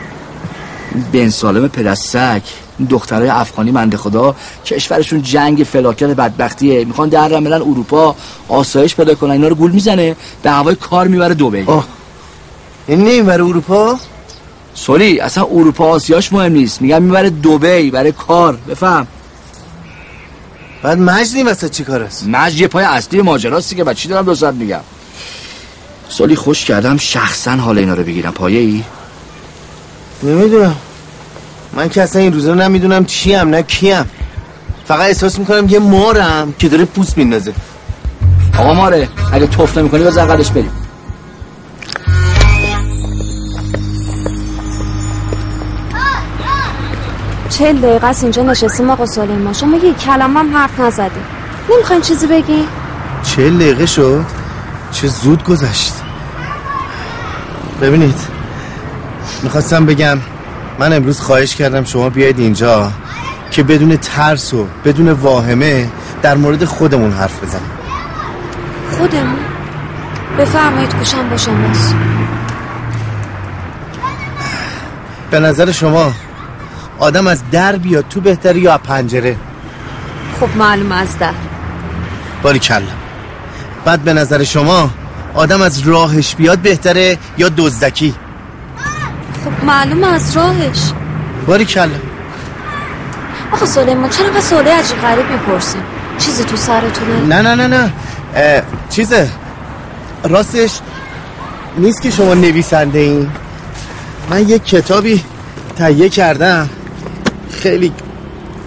[0.95, 6.85] این بن سالم پدستک این دخترای افغانی منده خدا کشورشون جنگ فلاکت بدبختیه.
[6.85, 8.17] می‌خوان در رملن اروپا
[8.49, 9.31] آسایش پیدا کنن.
[9.31, 11.67] اینا رو گول می‌زنه به هوای کار می‌بره دبی
[12.87, 13.99] این نمی‌بره اروپا؟
[14.75, 16.83] سولی اصلا اروپا آسیاش مهم نیست.
[16.83, 18.59] میگم می‌بره دبی برای کار.
[18.69, 19.07] بفهم.
[20.83, 24.53] بعد مجدی مثلا چی کار است مج یه پای اصلی ماجراستی که بچی دارم دو
[24.53, 24.81] میگم؟
[26.09, 28.33] سالی خوش کردم شخصا حال اینا رو بگیرم.
[28.33, 28.83] پایه ای
[30.23, 30.77] نمی‌دونم.
[31.73, 34.05] من که اصلا این روزا نمی‌دونم چیم نه کیم.
[34.85, 37.53] فقط احساس می‌کنم یه مارم که داره پوست میندازه.
[38.59, 40.73] آقا ماره اگه توف نمی‌کنی با زقدش بریم.
[47.51, 51.25] چل دقیقه است اینجا نشستیم آقا سلیمان شما یه کلمه هم حرف نزدیم
[51.75, 52.67] نمی‌خواین چیزی بگی؟
[53.23, 54.25] چه دقیقه شد
[54.93, 55.93] چه زود گذشت.
[57.83, 58.19] ببینید.
[59.43, 60.19] می‌خواستم بگم
[60.81, 62.93] من امروز خواهش کردم شما بیاید اینجا
[63.51, 65.89] که بدون ترس و بدون واهمه
[66.23, 67.71] در مورد خودمون حرف بزنیم.
[68.99, 69.39] خودمون؟
[70.39, 71.95] بفرمایید گوشم با شماست.
[75.31, 76.13] به نظر شما
[76.99, 79.37] آدم از در بیاد تو بهتره یا پنجره؟
[80.41, 81.33] خب معلوم از در.
[82.43, 82.83] باری کلا
[83.85, 84.91] بعد به نظر شما
[85.35, 88.15] آدم از راهش بیاد بهتره یا دزدکی؟
[89.45, 90.93] خب معلوم از راهش.
[91.47, 91.91] باری کلا.
[93.53, 95.83] آقا سلیمان چرا انقدر سواله عجیب غریب می‌پرسیم
[96.19, 97.93] چیزی تو سرتونه؟ نه نه نه نه.
[98.91, 99.31] چیزه.
[100.25, 100.81] راستش
[101.79, 103.31] نیست که شما نویسنده این.
[104.31, 105.25] من یک کتابی
[105.77, 106.71] تهیه کردم.
[107.63, 107.93] خیلی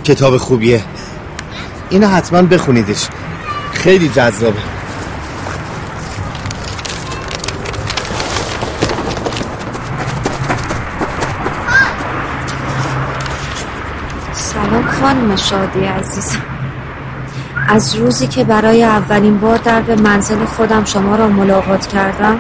[0.04, 0.82] کتاب خوبیه.
[1.90, 3.08] اینو حتما بخونیدش.
[3.74, 4.60] خیلی جذابه.
[15.24, 16.42] خانم شادی عزیزم
[17.70, 22.40] از روزی که برای اولین بار در به منزل خودم شما را ملاقات کردم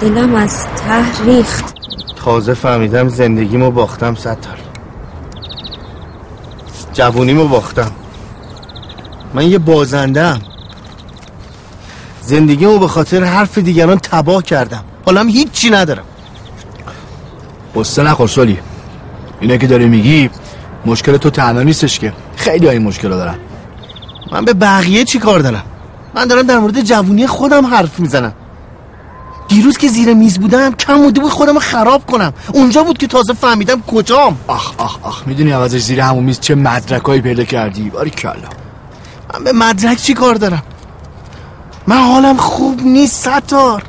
[0.00, 1.74] دلم از ته ریخت.
[2.16, 4.58] تازه فهمیدم زندگیمو باختم ستار.
[6.92, 7.90] جوونیمو باختم.
[9.34, 10.40] من یه بازندم
[12.20, 14.84] زندگیمو به خاطر حرف دیگران تباه کردم.
[15.06, 16.04] حالا هیچی ندارم.
[17.76, 18.58] قصه نخور سالی.
[19.40, 20.30] اینه که داری میگی
[20.86, 22.12] مشکل تو تنها نیستش که.
[22.36, 23.38] خیلی های مشکل دارن.
[24.32, 25.62] من به بقیه چی کار دارم؟
[26.14, 28.32] من دارم در مورد جوونی خودم حرف می‌زنم.
[29.48, 32.32] دیروز که زیر میز بودم کم مونده بود خودم خراب کنم.
[32.52, 34.38] اونجا بود که تازه فهمیدم کجام.
[34.46, 38.48] آخ آخ آخ می‌دونی عوضش زیر همون میز چه مدرکایی پیدا کردی؟ باری کلا.
[39.34, 40.62] من به مدرک چی کار دارم؟
[41.86, 43.82] من حالم خوب نیست ستار.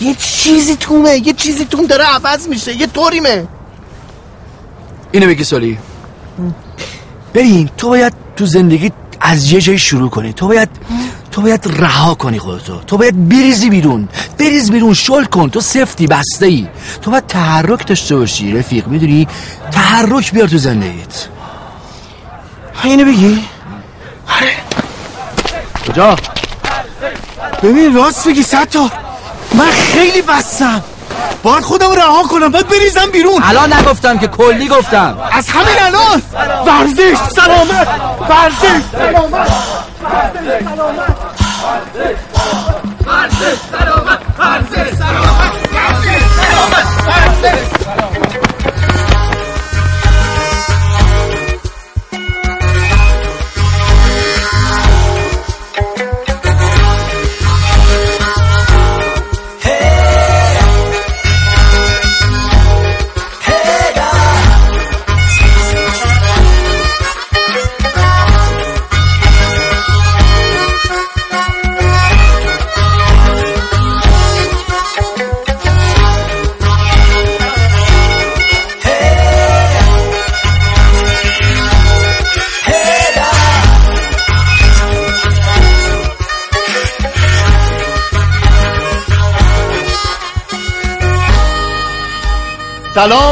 [0.00, 3.48] یه چیزی تومه یه چیزی توم داره عوض میشه یه طوریمه.
[5.12, 5.78] اینو بگی سالی.
[7.34, 10.32] ببین تو باید تو زندگی از یه جایی شروع کنی.
[10.32, 10.68] تو باید
[11.32, 12.80] تو باید رها کنی خودتو.
[12.86, 14.08] تو باید بریزی بیرون.
[14.38, 15.50] بریز بیرون شل کن.
[15.50, 16.68] تو سفتی بسته ای
[17.02, 18.86] تو باید تحرک داشته باشی رفیق.
[18.86, 19.28] می‌دونی؟
[19.72, 21.26] تحرک بیار تو زندگیت.
[22.84, 23.44] اینو بگی.
[25.88, 26.16] کجا؟
[27.62, 28.92] ببین راست بگی ستار
[29.54, 30.84] من خیلی بستم.
[31.42, 33.42] باید خودم رها کنم باید بریزم بیرون.
[33.42, 35.18] الان نگفتم که کلی گفتم.
[35.32, 36.22] از همین الان؟
[36.66, 37.88] ورزش سلامت
[38.28, 38.82] ورزش.
[38.92, 39.48] سلامت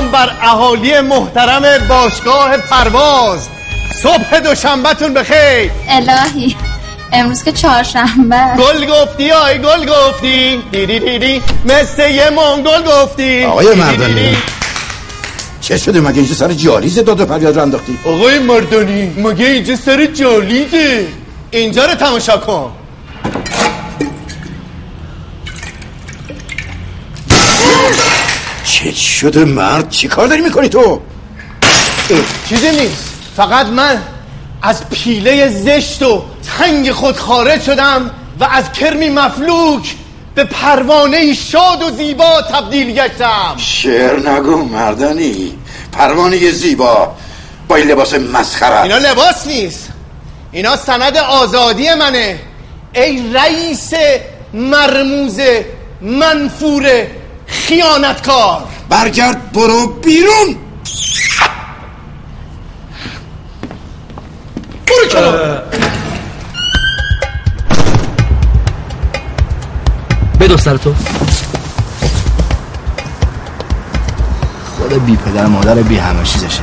[0.07, 3.49] سلام بر اهالی محترم باشگاه پرواز.
[4.03, 5.71] صبح دوشنبهتون بخیر.
[5.89, 6.57] الهی
[7.13, 10.63] امروز که چهارشنبه گل گفتی آی گل گفتی.
[10.73, 13.45] دیدی دیدی مثل یه منگل گفتی.
[13.45, 14.37] آقای مردانی.
[15.61, 19.77] چه شده مگه اینجا سر جالیز داد و فریاد رو انداختی؟ آقای مردانی مگه اینجا
[19.77, 21.09] سر جالیده
[21.51, 22.73] اینجا رو تماشا کن.
[28.93, 31.01] چه شده مرد چی کار داری می‌کنی تو؟
[32.49, 33.13] چیزی نیست.
[33.37, 34.03] فقط من
[34.63, 36.23] از پیله زشت و
[36.59, 38.11] تنگ خود خارج شدم
[38.41, 39.95] و از کرمی مفلوک
[40.35, 43.55] به پروانه شاد و زیبا تبدیل گشتم.
[43.57, 45.53] شعر نگو مردانی.
[45.93, 47.15] پروانه زیبا
[47.69, 48.83] با این لباس مسخره.
[48.83, 49.89] اینا لباس نیست.
[50.53, 52.41] اینا سند آزادی منه.
[52.95, 53.93] ای رئیس
[54.55, 55.41] مرموز
[56.01, 57.07] منفور
[57.47, 58.65] خیانتکار.
[58.89, 60.57] برگرد برو بیرون.
[64.87, 65.63] برو کنار
[70.41, 70.95] بدو سر تو.
[74.77, 76.63] خود بی پدر مادر بی همه چیزشه.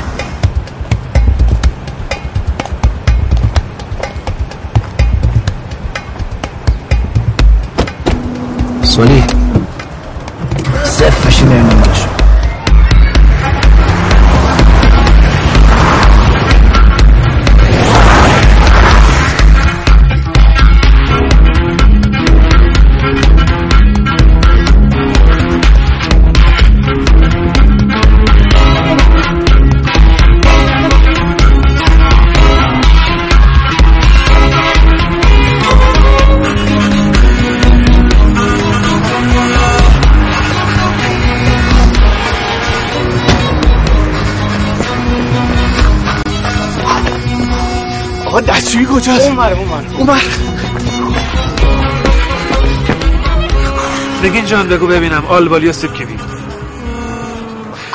[8.84, 9.24] سولی
[10.84, 11.70] صفر بشی بریم
[48.74, 49.58] دنبالش آقا دستشویی کجاست؟ اون بره
[49.98, 50.22] اون بره
[54.24, 55.26] نگین جان بگو ببینم.
[55.26, 56.18] آلبالی یا سیب کیوی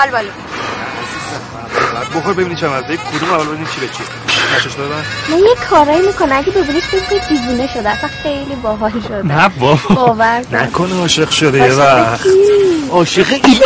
[0.03, 0.29] آلبالو
[2.15, 4.03] بخور ببینی چه مزه کدوم اول ببینیم چی به چی.
[4.57, 7.89] نشش دادن من یه کارایی می‌کنه اگه ببینیش فکر کنی دیوونه شده.
[7.89, 9.23] اصلا خیلی باحال شده.
[9.23, 9.95] نه بابا.
[9.95, 10.57] باور کن.
[10.57, 12.21] نکنه عاشق شده یه وقت.
[12.91, 13.59] عاشق این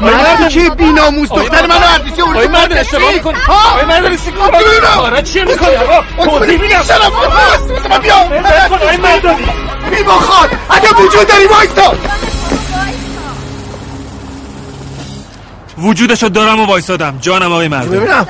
[0.00, 4.50] مردی که بیناموز دختر منو عردیسی اون آقای مرد اشتباه می‌کنی آقای مرد سیکار
[4.94, 7.12] کارا چیه می‌کنی آقا توضیح میدم شرم
[7.90, 8.32] من بیام
[8.72, 9.46] آقای مردانی
[9.90, 11.94] بی بخواد اگه وجود داری وایستا
[15.78, 18.26] وجودشو دارم و وایسادم جانم آقای مرد ببینم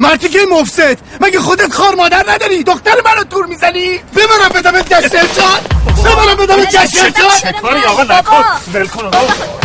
[0.00, 5.14] مردی که مفسد مگه خودت خار مادر نداری دختر منو تور می‌زنی ببرم بدم گشت
[5.14, 5.62] ارشاد
[6.04, 8.44] ببرم بدم گشت ارشاد چه کاری آقا نکن
[8.74, 9.63] ول کن آقا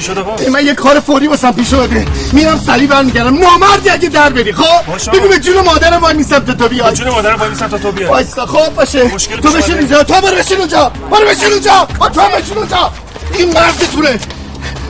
[0.00, 2.06] چی شد آقا من یه کار فوری واسم پیش اومده.
[2.32, 3.38] میرم سری برمیگردم.
[3.38, 4.52] نامردی اگه در بری.
[4.52, 5.10] خب؟ باشه.
[5.10, 6.94] بگو به جون مادرم وای میسم تا تو بیای.
[6.94, 8.10] جون مادرم وای میسم تا تو بیای.
[8.10, 9.08] وایسا خب باشه.
[9.42, 9.78] تو بشین.
[9.78, 10.02] اینجا.
[10.02, 10.92] تو برو بشین اونجا.
[11.10, 11.88] برو بشین اونجا.
[11.98, 12.92] با تو هم بشین اونجا.
[13.38, 14.20] این مرد تونه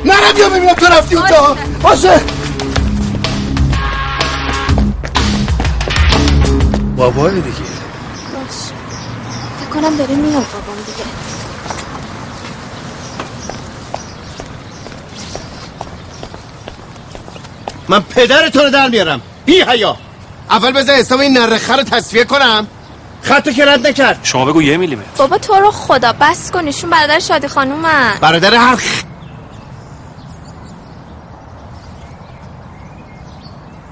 [0.05, 1.57] نرم بیا ببینم تو رفتی اونجا.
[1.83, 2.21] باشه.
[6.97, 7.47] بابای دیگه.
[7.47, 8.57] باش
[9.61, 11.20] فکر کنم داره میاد بابام دیگه.
[17.91, 19.21] من پدرتون رو در میارم.
[19.45, 19.97] بی حیا.
[20.51, 22.67] اول بذار حساب این نرخه رو تصفیه کنم.
[23.23, 24.21] خطو که رد نکرد.
[24.23, 25.09] شما بگو یه میلیمتر.
[25.17, 29.03] بابا تو رو خدا بس کن ایشون برادر شادی خانومن برادر هر خ...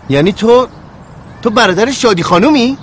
[0.09, 0.69] یعنی تو
[1.43, 2.79] تو برادر شادی خانومی؟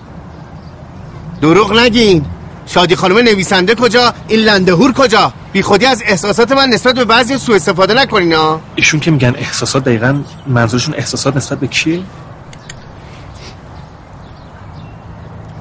[1.42, 2.26] دروغ نگین.
[2.68, 7.38] شادی خانم نویسنده کجا؟ این لندهور کجا؟ بی خودی از احساسات من نسبت به بعضی
[7.38, 12.04] سوء استفاده نکنین ها ایشون که میگن احساسات دقیقا منظورشون احساسات نسبت به کیه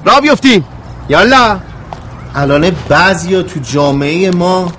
[0.05, 0.65] را بیفتیم
[1.09, 1.59] یالا.
[2.35, 4.73] الان بعضی تو جامعه ما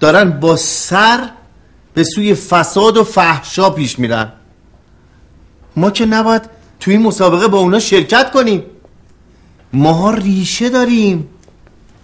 [0.00, 1.30] دارن با سر
[1.94, 4.32] به سوی فساد و فحشا پیش میرن.
[5.76, 6.42] ما که نباید
[6.80, 8.62] توی این مسابقه با اونا شرکت کنیم.
[9.72, 11.28] ماها ریشه داریم.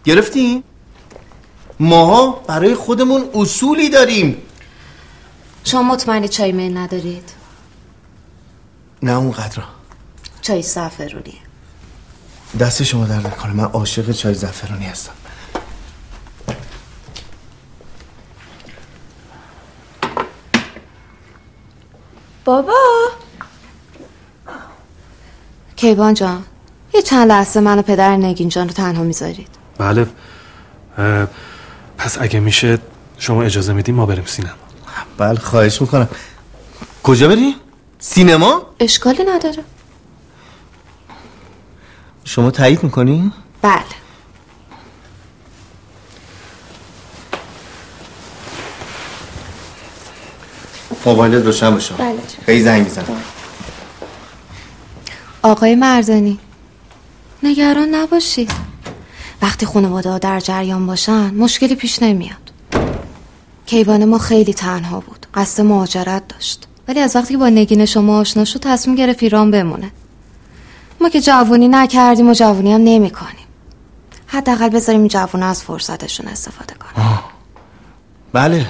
[0.04, 0.62] گرفتیم؟
[1.80, 4.42] ماها برای خودمون اصولی داریم.
[5.64, 7.30] شما مطمئنی چای میل ندارید؟
[9.02, 9.62] نه اونقدر
[10.42, 11.34] چای زعفرونیه
[12.60, 13.52] دست شما در نکنه.
[13.52, 15.12] من عاشق چای زعفرانی هستم.
[22.44, 22.72] بابا!
[25.76, 26.44] کیوان جان
[26.94, 29.48] یه چند لحظه من و پدر نگین جان رو تنها می‌ذارید.
[29.78, 30.06] بله.
[30.98, 31.26] اه،
[32.06, 32.78] پس اگه میشه
[33.18, 34.54] شما اجازه میدیم ما بریم سینما.
[35.18, 36.08] بله خواهش می‌کنم.
[37.02, 37.54] کجا بریم؟
[37.98, 39.64] سینما؟ اشکالی نداره.
[42.24, 43.32] شما تایید می‌کنی؟
[43.62, 43.82] بله.
[51.06, 51.94] موبایلت روشن باشه.
[51.94, 53.04] بله خیلی زنگ میزن
[55.42, 56.38] آقای مردانی
[57.42, 58.65] نگران نباشید
[59.46, 62.52] وقتی خانواده ها در جریان باشن مشکلی پیش نمیاد.
[63.66, 65.26] کیوان ما خیلی تنها بود.
[65.34, 66.66] قصد مهاجرت داشت.
[66.88, 69.90] ولی از وقتی با نگین شما آشنا شد تصمیم گرفت ایران بمونه.
[71.00, 73.46] ما که جوونی نکردیم و جوونی هم نمی کنیم
[74.26, 77.04] حداقل بذاریم جوون از فرصتشون استفاده کنن.
[78.32, 78.66] بله.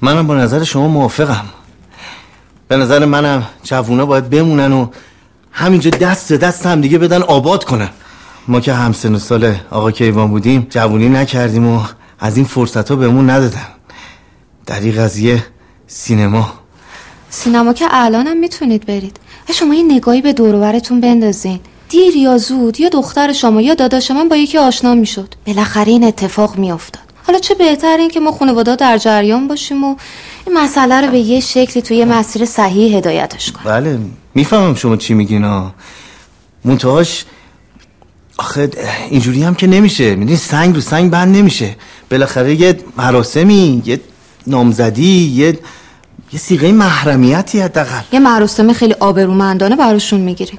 [0.00, 1.46] منم با نظر شما موافقم.
[2.68, 4.86] به نظر منم جوونا باید بمونن و
[5.52, 7.88] همینجا دست دست هم دیگه بدن آباد کنن.
[8.48, 11.80] ما که همسن و سال آقا کیوان بودیم جوونی نکردیم و
[12.18, 13.66] از این فرصت ها بهمون ندادن.
[14.66, 15.44] در این قضیه
[15.86, 16.52] سینما.
[17.30, 19.16] سینما که الانم می‌تونید برید.
[19.48, 21.60] و شما یه نگاهی به دوروبرتون بندازین.
[21.88, 25.34] دیر یا زود یا دختر شما یا داداش من با یکی آشنا می‌شد.
[25.46, 27.02] بالاخره این اتفاق میافتاد.
[27.26, 29.96] حالا چه بهتر این که ما خانواده در جریان باشیم و
[30.46, 33.66] این مسئله رو به یه شکلی توی یه مسیر صحیح هدایتش کنیم.
[33.66, 33.98] بله
[34.34, 35.74] می‌فهمم شما چی میگین ها
[36.64, 37.24] منتهاش
[38.38, 38.70] آخه
[39.10, 40.14] اینجوری هم که نمیشه.
[40.14, 41.76] می‌دونی سنگ رو سنگ بند نمیشه.
[42.10, 44.00] بالاخره یه مراسمی یه
[44.46, 45.58] نامزدی یه
[46.32, 48.00] یه سیغه محرمیتی حداقل.
[48.12, 50.58] یه مراسم خیلی آبرومندانه براشون می‌گیریم.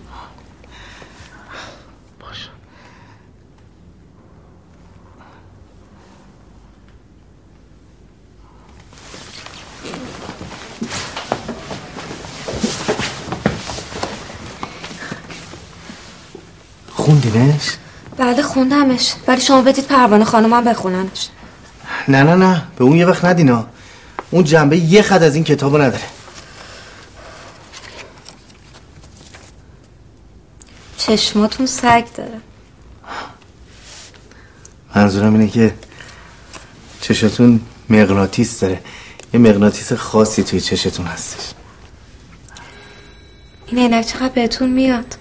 [17.36, 17.78] خوندینش؟
[18.18, 19.14] بله خوندمش.
[19.28, 21.30] ولی شما بدید پروانه خانمم بخوننش.
[22.08, 22.64] نه نه نه.
[22.78, 23.68] به اون یه وقت ندینا.
[24.32, 26.04] اون جنبه یه خط از این کتابو نداره.
[30.98, 32.40] چشماتون سگ داره.
[34.96, 35.76] منظورم اینه که
[37.02, 38.80] چشتون مغناطیس داره.
[39.34, 41.54] یه مغناطیس خاصی توی چشتون هستش.
[43.68, 45.16] این عینک چقدر بهتون میاد.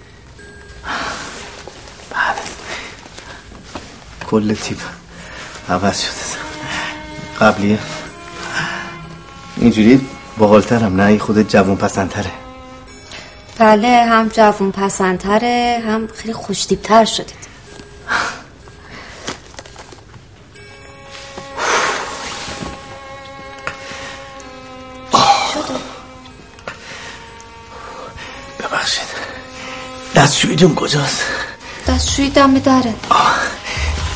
[4.31, 4.79] کل تیپ
[5.68, 6.45] عوض شده.
[7.41, 7.79] قبلیه
[9.57, 10.09] اینجوری
[10.39, 12.31] باحالترم نه خودت جوون پسندتره
[13.59, 17.44] بله هم جوون پسندتره هم خیلی خوشتیبتر شدید.
[28.61, 29.05] ببخشید.
[30.15, 31.24] دستشویتون کجاست؟
[31.89, 32.94] دستشویی دم دره.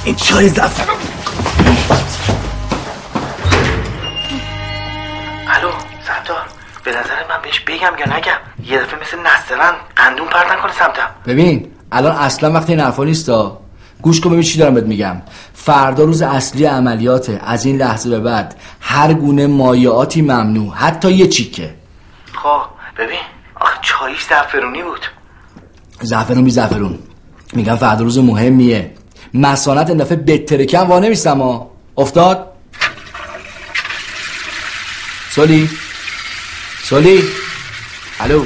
[0.09, 0.97] این چای زفران
[5.48, 5.70] الو
[6.06, 6.43] سردار
[6.85, 8.72] به نظر من بهش بگم یا نگم.
[8.72, 11.10] یه دفعه مثل نسترن قندون پرتن کنه سمتم.
[11.26, 13.60] ببین الان اصلا وقتی این حرفا نیستا
[14.02, 15.22] گوش کن ببین چی دارم بهت میگم.
[15.55, 17.40] فردا روز اصلی عملیاته.
[17.44, 21.74] از این لحظه به بعد هر گونه مایعاتی ممنوع حتی یه چیکه.
[22.32, 22.60] خب
[22.98, 23.20] ببین
[23.55, 25.06] آخه چایش زعفرونی بود.
[26.01, 26.98] زعفرون بی زعفرون.
[27.52, 28.98] میگم فردا روز مهمیه.
[29.35, 32.47] مسانت این دفعه بترکم وا نمیستم افتاد؟
[35.31, 35.71] سولی؟
[36.83, 37.23] سولی؟
[38.21, 38.45] الو؟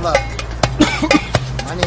[0.00, 0.12] الله.
[1.68, 1.82] يعني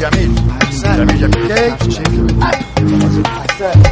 [0.00, 0.32] جميل
[0.62, 1.48] احسن جميل
[1.88, 3.82] جميل احسن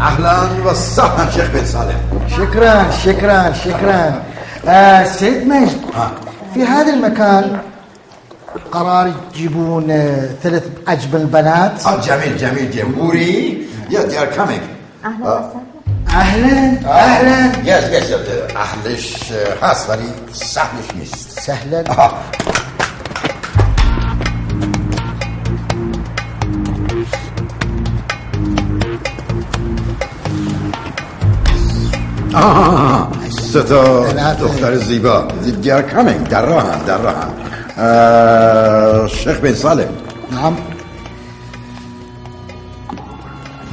[0.00, 1.94] أهلا وسهلا شيخ بن صالح
[2.36, 4.22] شكرا شكرا شكرا.
[4.68, 5.80] آه سيد مجد
[6.54, 7.58] في هذا المكان
[8.72, 14.62] قرار تجيبون آه، ثلاث أجمل بنات آه جميل جميل جمهوری یا they are coming
[16.08, 18.56] أهلا أهلا yes yes yes.
[18.56, 21.84] أهلش آه، هست ولی سهلش نیست سهلا.
[21.90, 22.12] آه.
[33.52, 35.28] سه تا دختر زیبا.
[35.62, 37.43] they are coming در راهن در راهن
[39.08, 39.88] شیخ بن سالم
[40.32, 40.56] نعم.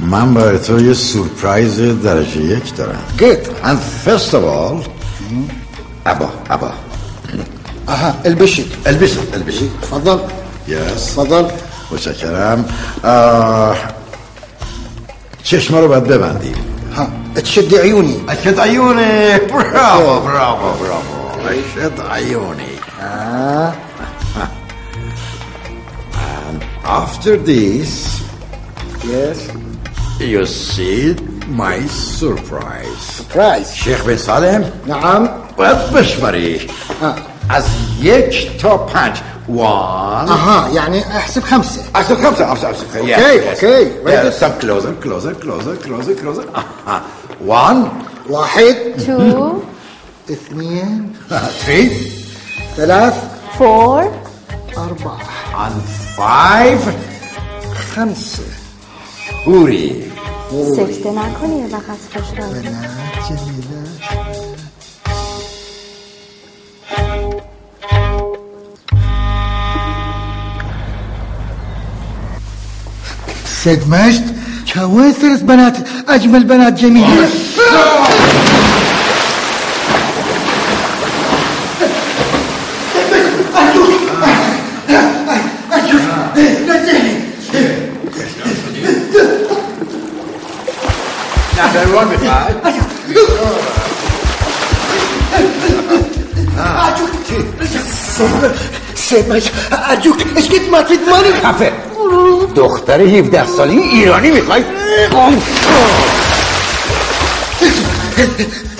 [0.00, 2.98] من برای تو یه سورپرایز درجه یک دارم.
[3.18, 3.46] Good.
[3.64, 4.88] and first of all
[6.06, 6.70] ابا ابا.
[7.88, 10.18] اها البشي البسي البسي تفضل
[10.68, 11.44] يس تفضل
[11.90, 12.64] متشکرم.
[13.04, 13.76] آه،
[15.42, 16.54] چشما رو باید ببندیم.
[16.96, 21.48] ها تشد عيوني اشد عيوني برافو برافو برافو.
[21.48, 22.72] اشد عيوني
[23.02, 23.72] آه.
[26.81, 28.21] and after this
[29.05, 29.49] yes
[30.19, 31.15] you see
[31.47, 36.61] my surprise surprise شیخ بن سالم نعم باید بشماری
[37.49, 37.65] از
[38.01, 39.17] یک تا پنج
[39.49, 44.03] one اها يعني احسب خمسة احسب خمسة احسب احسب Okay, okay.
[44.03, 44.33] Very good.
[44.33, 47.01] some closer closer closer closer closer آها.
[47.47, 47.87] one
[48.29, 48.75] واحد
[49.05, 49.61] Two,
[50.31, 51.13] اثنين
[51.65, 51.91] three
[52.77, 53.13] ثلاث
[53.59, 54.03] four,
[54.77, 55.19] أربعة
[55.54, 55.80] عن
[56.16, 56.80] فايف
[57.94, 58.42] خمسة
[59.46, 60.02] قولي.
[60.52, 61.96] سيد نکنی وقت
[74.74, 75.76] كويس بنات
[76.08, 77.28] أجمل بنات جميلة
[77.74, 78.51] آه!
[91.56, 92.54] نهروان می‌خواد
[98.94, 99.50] سيد مجد
[99.90, 101.72] أرجوك ايش قد ما تضمني خفه.
[102.56, 104.64] دختر 17 سالی ایرانی می‌خوای؟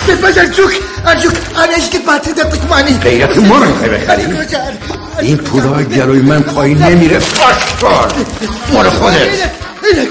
[0.06, 0.72] سيد مجد أرجوك
[1.06, 4.26] أرجوك أنا ايش قد ما تقدر تضمني غیرت ما رو می‌خوای بخری
[5.20, 7.18] این پولا جلوی من پایین نمیره.
[7.18, 8.08] فاش کن
[8.72, 9.61] مال خودت.
[9.84, 10.10] إلك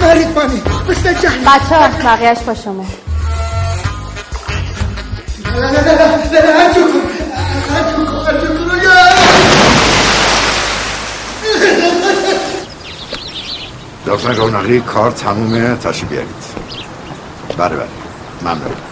[0.00, 2.84] ما أريد ماني بس نجحني بچه ها بقیهش با شما
[5.46, 7.00] أرجوكم
[7.76, 9.12] أرجوكم أرجوكم يا
[14.06, 16.28] دکتر رونقی کار تمومه تشریف بیارید
[17.58, 17.88] بله بله
[18.42, 18.91] ممنون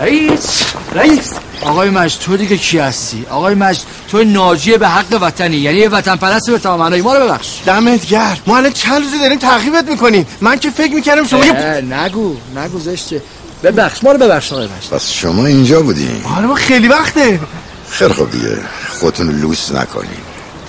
[0.00, 0.62] رئیس
[0.94, 1.32] رئیس.
[1.62, 5.88] آقای مجد تو دیگه کی هستی؟ آقای مجد تو ناجیه به حق وطنی یعنی یه
[5.88, 7.60] وطن پرست به تمام معنای ما رو ببخش.
[7.66, 10.26] دمت گرد ما الان چند روزه داریم تعقیبت می‌کنیم.
[10.40, 11.52] من که فکر می‌کردم شما یه
[11.90, 13.22] نگو نگو زشته.
[13.62, 14.90] ببخش ما رو ببخش آقای مجد.
[14.90, 17.40] پس شما اینجا بودین حالا ما خیلی وقته.
[17.90, 18.58] خیلی خوب دیگه
[19.00, 20.10] خودتون لوس نکنین.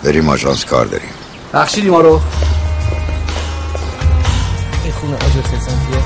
[0.03, 1.09] بریم آژانس کار داریم.
[1.53, 2.21] بخشیدی ما رو.
[4.83, 6.03] این خونه آجر سنتیه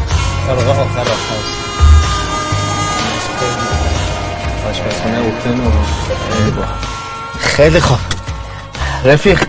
[0.49, 0.71] آخر
[1.01, 1.68] آخر.
[4.69, 5.71] آشپزخونه اوپن و
[7.39, 7.97] خیلی خوب.
[9.05, 9.43] رفیق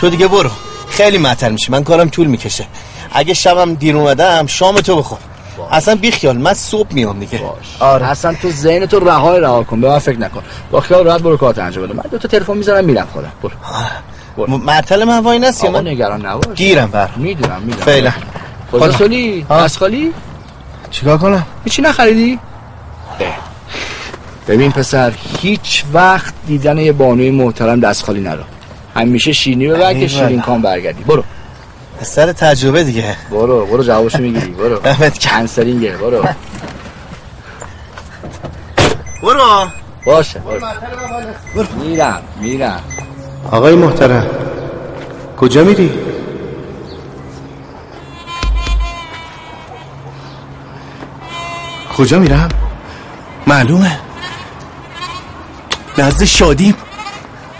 [0.00, 0.50] تو دیگه برو.
[0.88, 1.72] خیلی معطل میشه.
[1.72, 2.66] من کارم طول می‌کشه.
[3.12, 5.18] اگه شبم دیر اومدم شام تو بخور.
[5.70, 7.40] اصلا بیخیال من صبح میام دیگه.
[7.80, 9.80] آره اصلا تو ذهن تو رها رها کن.
[9.80, 10.42] به من فکر نکن.
[10.70, 11.94] با خیال راحت برو کارت انجام بده.
[11.94, 13.32] من دو تا تلفن می‌ذارم میرم خودم.
[13.42, 14.56] برو.
[14.58, 16.56] معطل من وای آقا من نگران نباش.
[16.58, 17.84] گیرم بر می‌دونم می‌دونم.
[17.84, 18.12] فعلا.
[18.72, 18.92] خدا.
[18.92, 19.46] سولی
[19.78, 20.12] خالی
[20.90, 22.38] چیکار کنم؟ هیچی نخریدی؟
[24.48, 28.42] ببین پسر هیچ وقت دیدن یه بانوی محترم دست خالی نرو.
[28.94, 30.08] همیشه شیرینی ببر که.
[30.08, 31.04] شیرین کام برگردی.
[31.04, 31.24] برو.
[32.02, 33.16] سر تجربه دیگه.
[33.30, 34.50] برو برو جوابشو می‌گیری.
[34.50, 34.80] برو.
[34.84, 35.10] گرم.
[35.10, 36.24] کنسلینگه برو.
[39.22, 39.66] برو.
[40.06, 40.38] باشه
[41.54, 41.66] برو.
[41.80, 42.80] میرم میرم.
[43.50, 44.26] آقای محترم
[45.36, 45.90] کجا میری؟
[51.96, 52.48] کجا میرم؟
[53.46, 54.07] معلومه.
[55.98, 56.74] نزد شادیم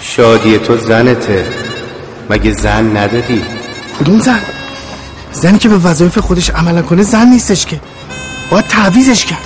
[0.00, 0.58] شادی.
[0.58, 1.46] تو زنته.
[2.30, 3.44] مگه زن نداری؟
[4.00, 4.40] کدوم زن؟
[5.32, 7.80] زنی که به وظایف خودش عمل کنه زن نیستش که.
[8.50, 9.38] باید تعویزش کرد.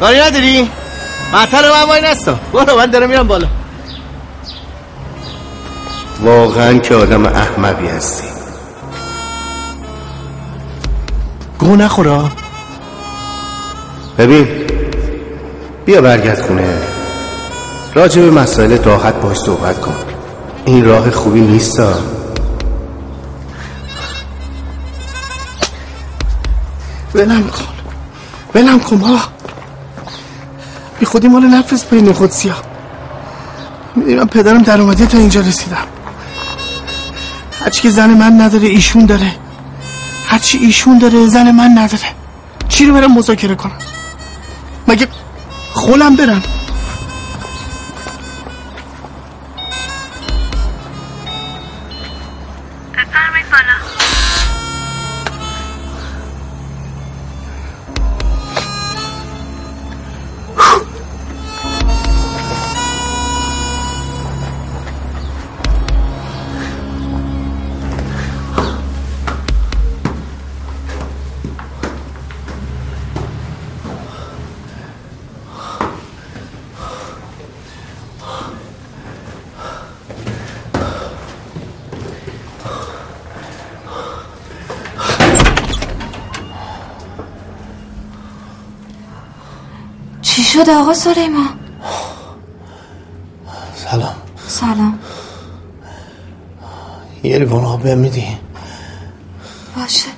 [0.00, 0.70] کاری نداری؟
[1.34, 2.38] مطل من وای نستا.
[2.52, 3.46] برو من دارم میرم بالا.
[6.20, 8.26] واقعا که آدم احمقی هستی.
[11.58, 12.30] گو نخورا.
[14.18, 14.48] ببین
[15.86, 16.78] بیا برگرد خونه.
[17.94, 19.94] راجع به مسائل راحت باش صحبت کن.
[20.64, 21.94] این راه خوبی نیستا
[27.14, 27.64] ولم کن.
[28.54, 29.18] ولم کن با
[31.00, 32.62] بی خودی مال نفس بین خود سیاه.
[33.96, 35.86] من پدرم در اومده تا اینجا رسیدم.
[37.60, 39.32] هرچی که زن من نداره ایشون داره.
[40.26, 42.08] هرچی ایشون داره زن من نداره.
[42.68, 43.93] چی رو برم مذاکره کنم؟
[44.88, 45.08] مگه
[45.72, 46.42] خولم برم؟
[90.54, 91.48] شد آقا سلیمان.
[93.74, 94.14] سلام.
[94.46, 94.98] سلام.
[97.22, 98.38] یه لیوان آب بهم میدی؟
[99.76, 100.08] باشه.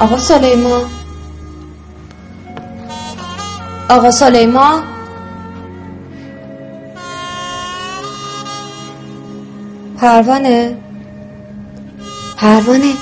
[0.00, 0.90] آقا سلیمان.
[3.90, 4.82] آقا سلیمان.
[9.98, 10.81] پروانه؟
[12.42, 12.92] پروانه.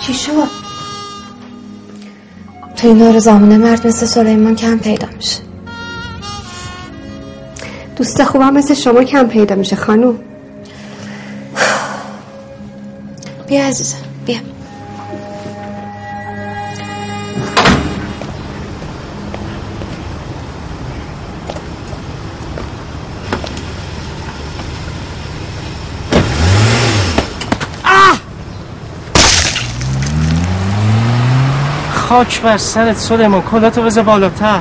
[0.00, 0.32] چی شد؟
[2.76, 5.40] تو این دور زمانه مرد مثل سلیمان کم پیدا میشه.
[7.96, 10.18] دوست خوبم مثل شما کم پیدا میشه خانوم.
[13.48, 14.55] بیا عزیزم بیا.
[32.16, 34.60] خاک بر سرت سلیمان کلاتو بذار بالاتر.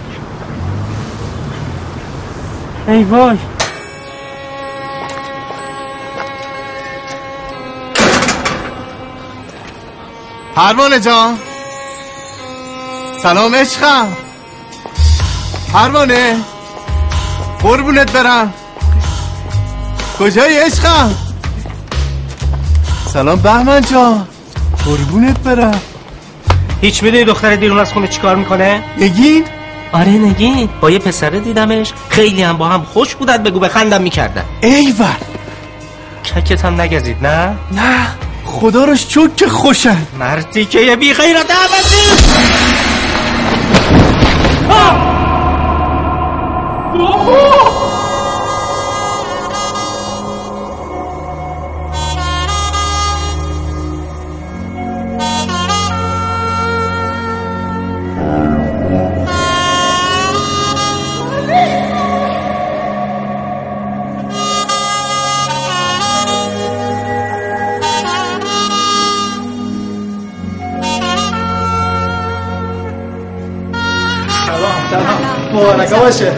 [2.88, 3.38] ای وای.
[10.56, 11.38] پروانه جان.
[13.24, 14.08] سلام عشقم.
[15.74, 16.38] پروانه
[17.64, 18.54] قربونت برم.
[20.20, 21.16] کجایی عشقم؟
[23.14, 24.28] سلام بهمن جان.
[24.86, 25.82] قربونت برم.
[26.86, 29.44] هیچ می‌دونی دختر دیرون از خونه چیکار می‌کنه؟ نگین؟
[29.92, 34.44] آره نگین با یه پسره دیدمش خیلی هم با هم خوش بودن بگو بخندم می‌کردن
[34.62, 35.08] ایول
[36.24, 38.08] ککت هم نگزید نه؟ نه
[38.46, 41.52] خدا رو شکر که خوشن مردی که یه بی غیرت
[46.92, 47.85] سلام
[76.06, 76.32] باشه.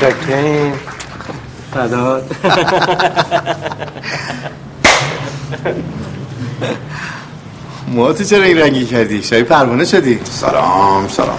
[0.00, 0.72] سکین.
[1.74, 2.24] فدات.
[7.88, 11.38] موهاتو چرا این رنگی کردی؟ شبیه پروانه شدی؟ سلام سلام.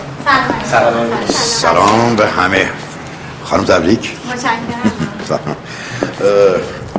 [0.71, 0.93] سلام.
[1.29, 2.69] سلام به همه.
[3.43, 4.11] خانم تبریک.
[4.35, 4.96] سلام
[5.35, 5.39] اه،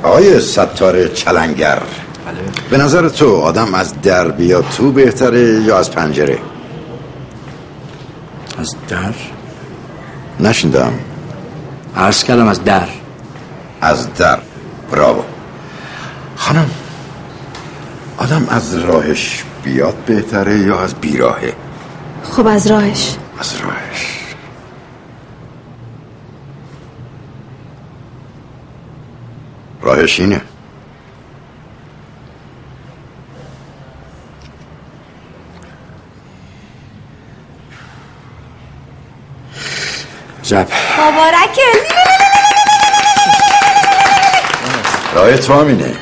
[0.03, 1.83] آقای ستار چلنگر.
[2.71, 6.39] به نظر تو آدم از در بیا تو بهتره یا از پنجره؟
[8.59, 9.15] از در؟
[10.41, 10.93] نشیندم.
[11.97, 12.89] عرض کردم از در.
[13.81, 14.39] از در.
[14.93, 15.23] براو
[16.37, 16.71] خانم
[18.17, 21.53] آدم از راهش بیاد بهتره یا از بیراهه؟
[22.23, 23.17] خب از راهش.
[23.41, 24.18] از راهش.
[29.89, 30.41] راهش اینه.
[40.43, 40.67] جب.
[40.99, 41.63] مبارکه.
[45.15, 45.95] راه تو همینه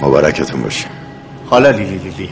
[0.00, 0.86] مبارکتون باشه.
[1.50, 2.30] حالا لیلی لیلی.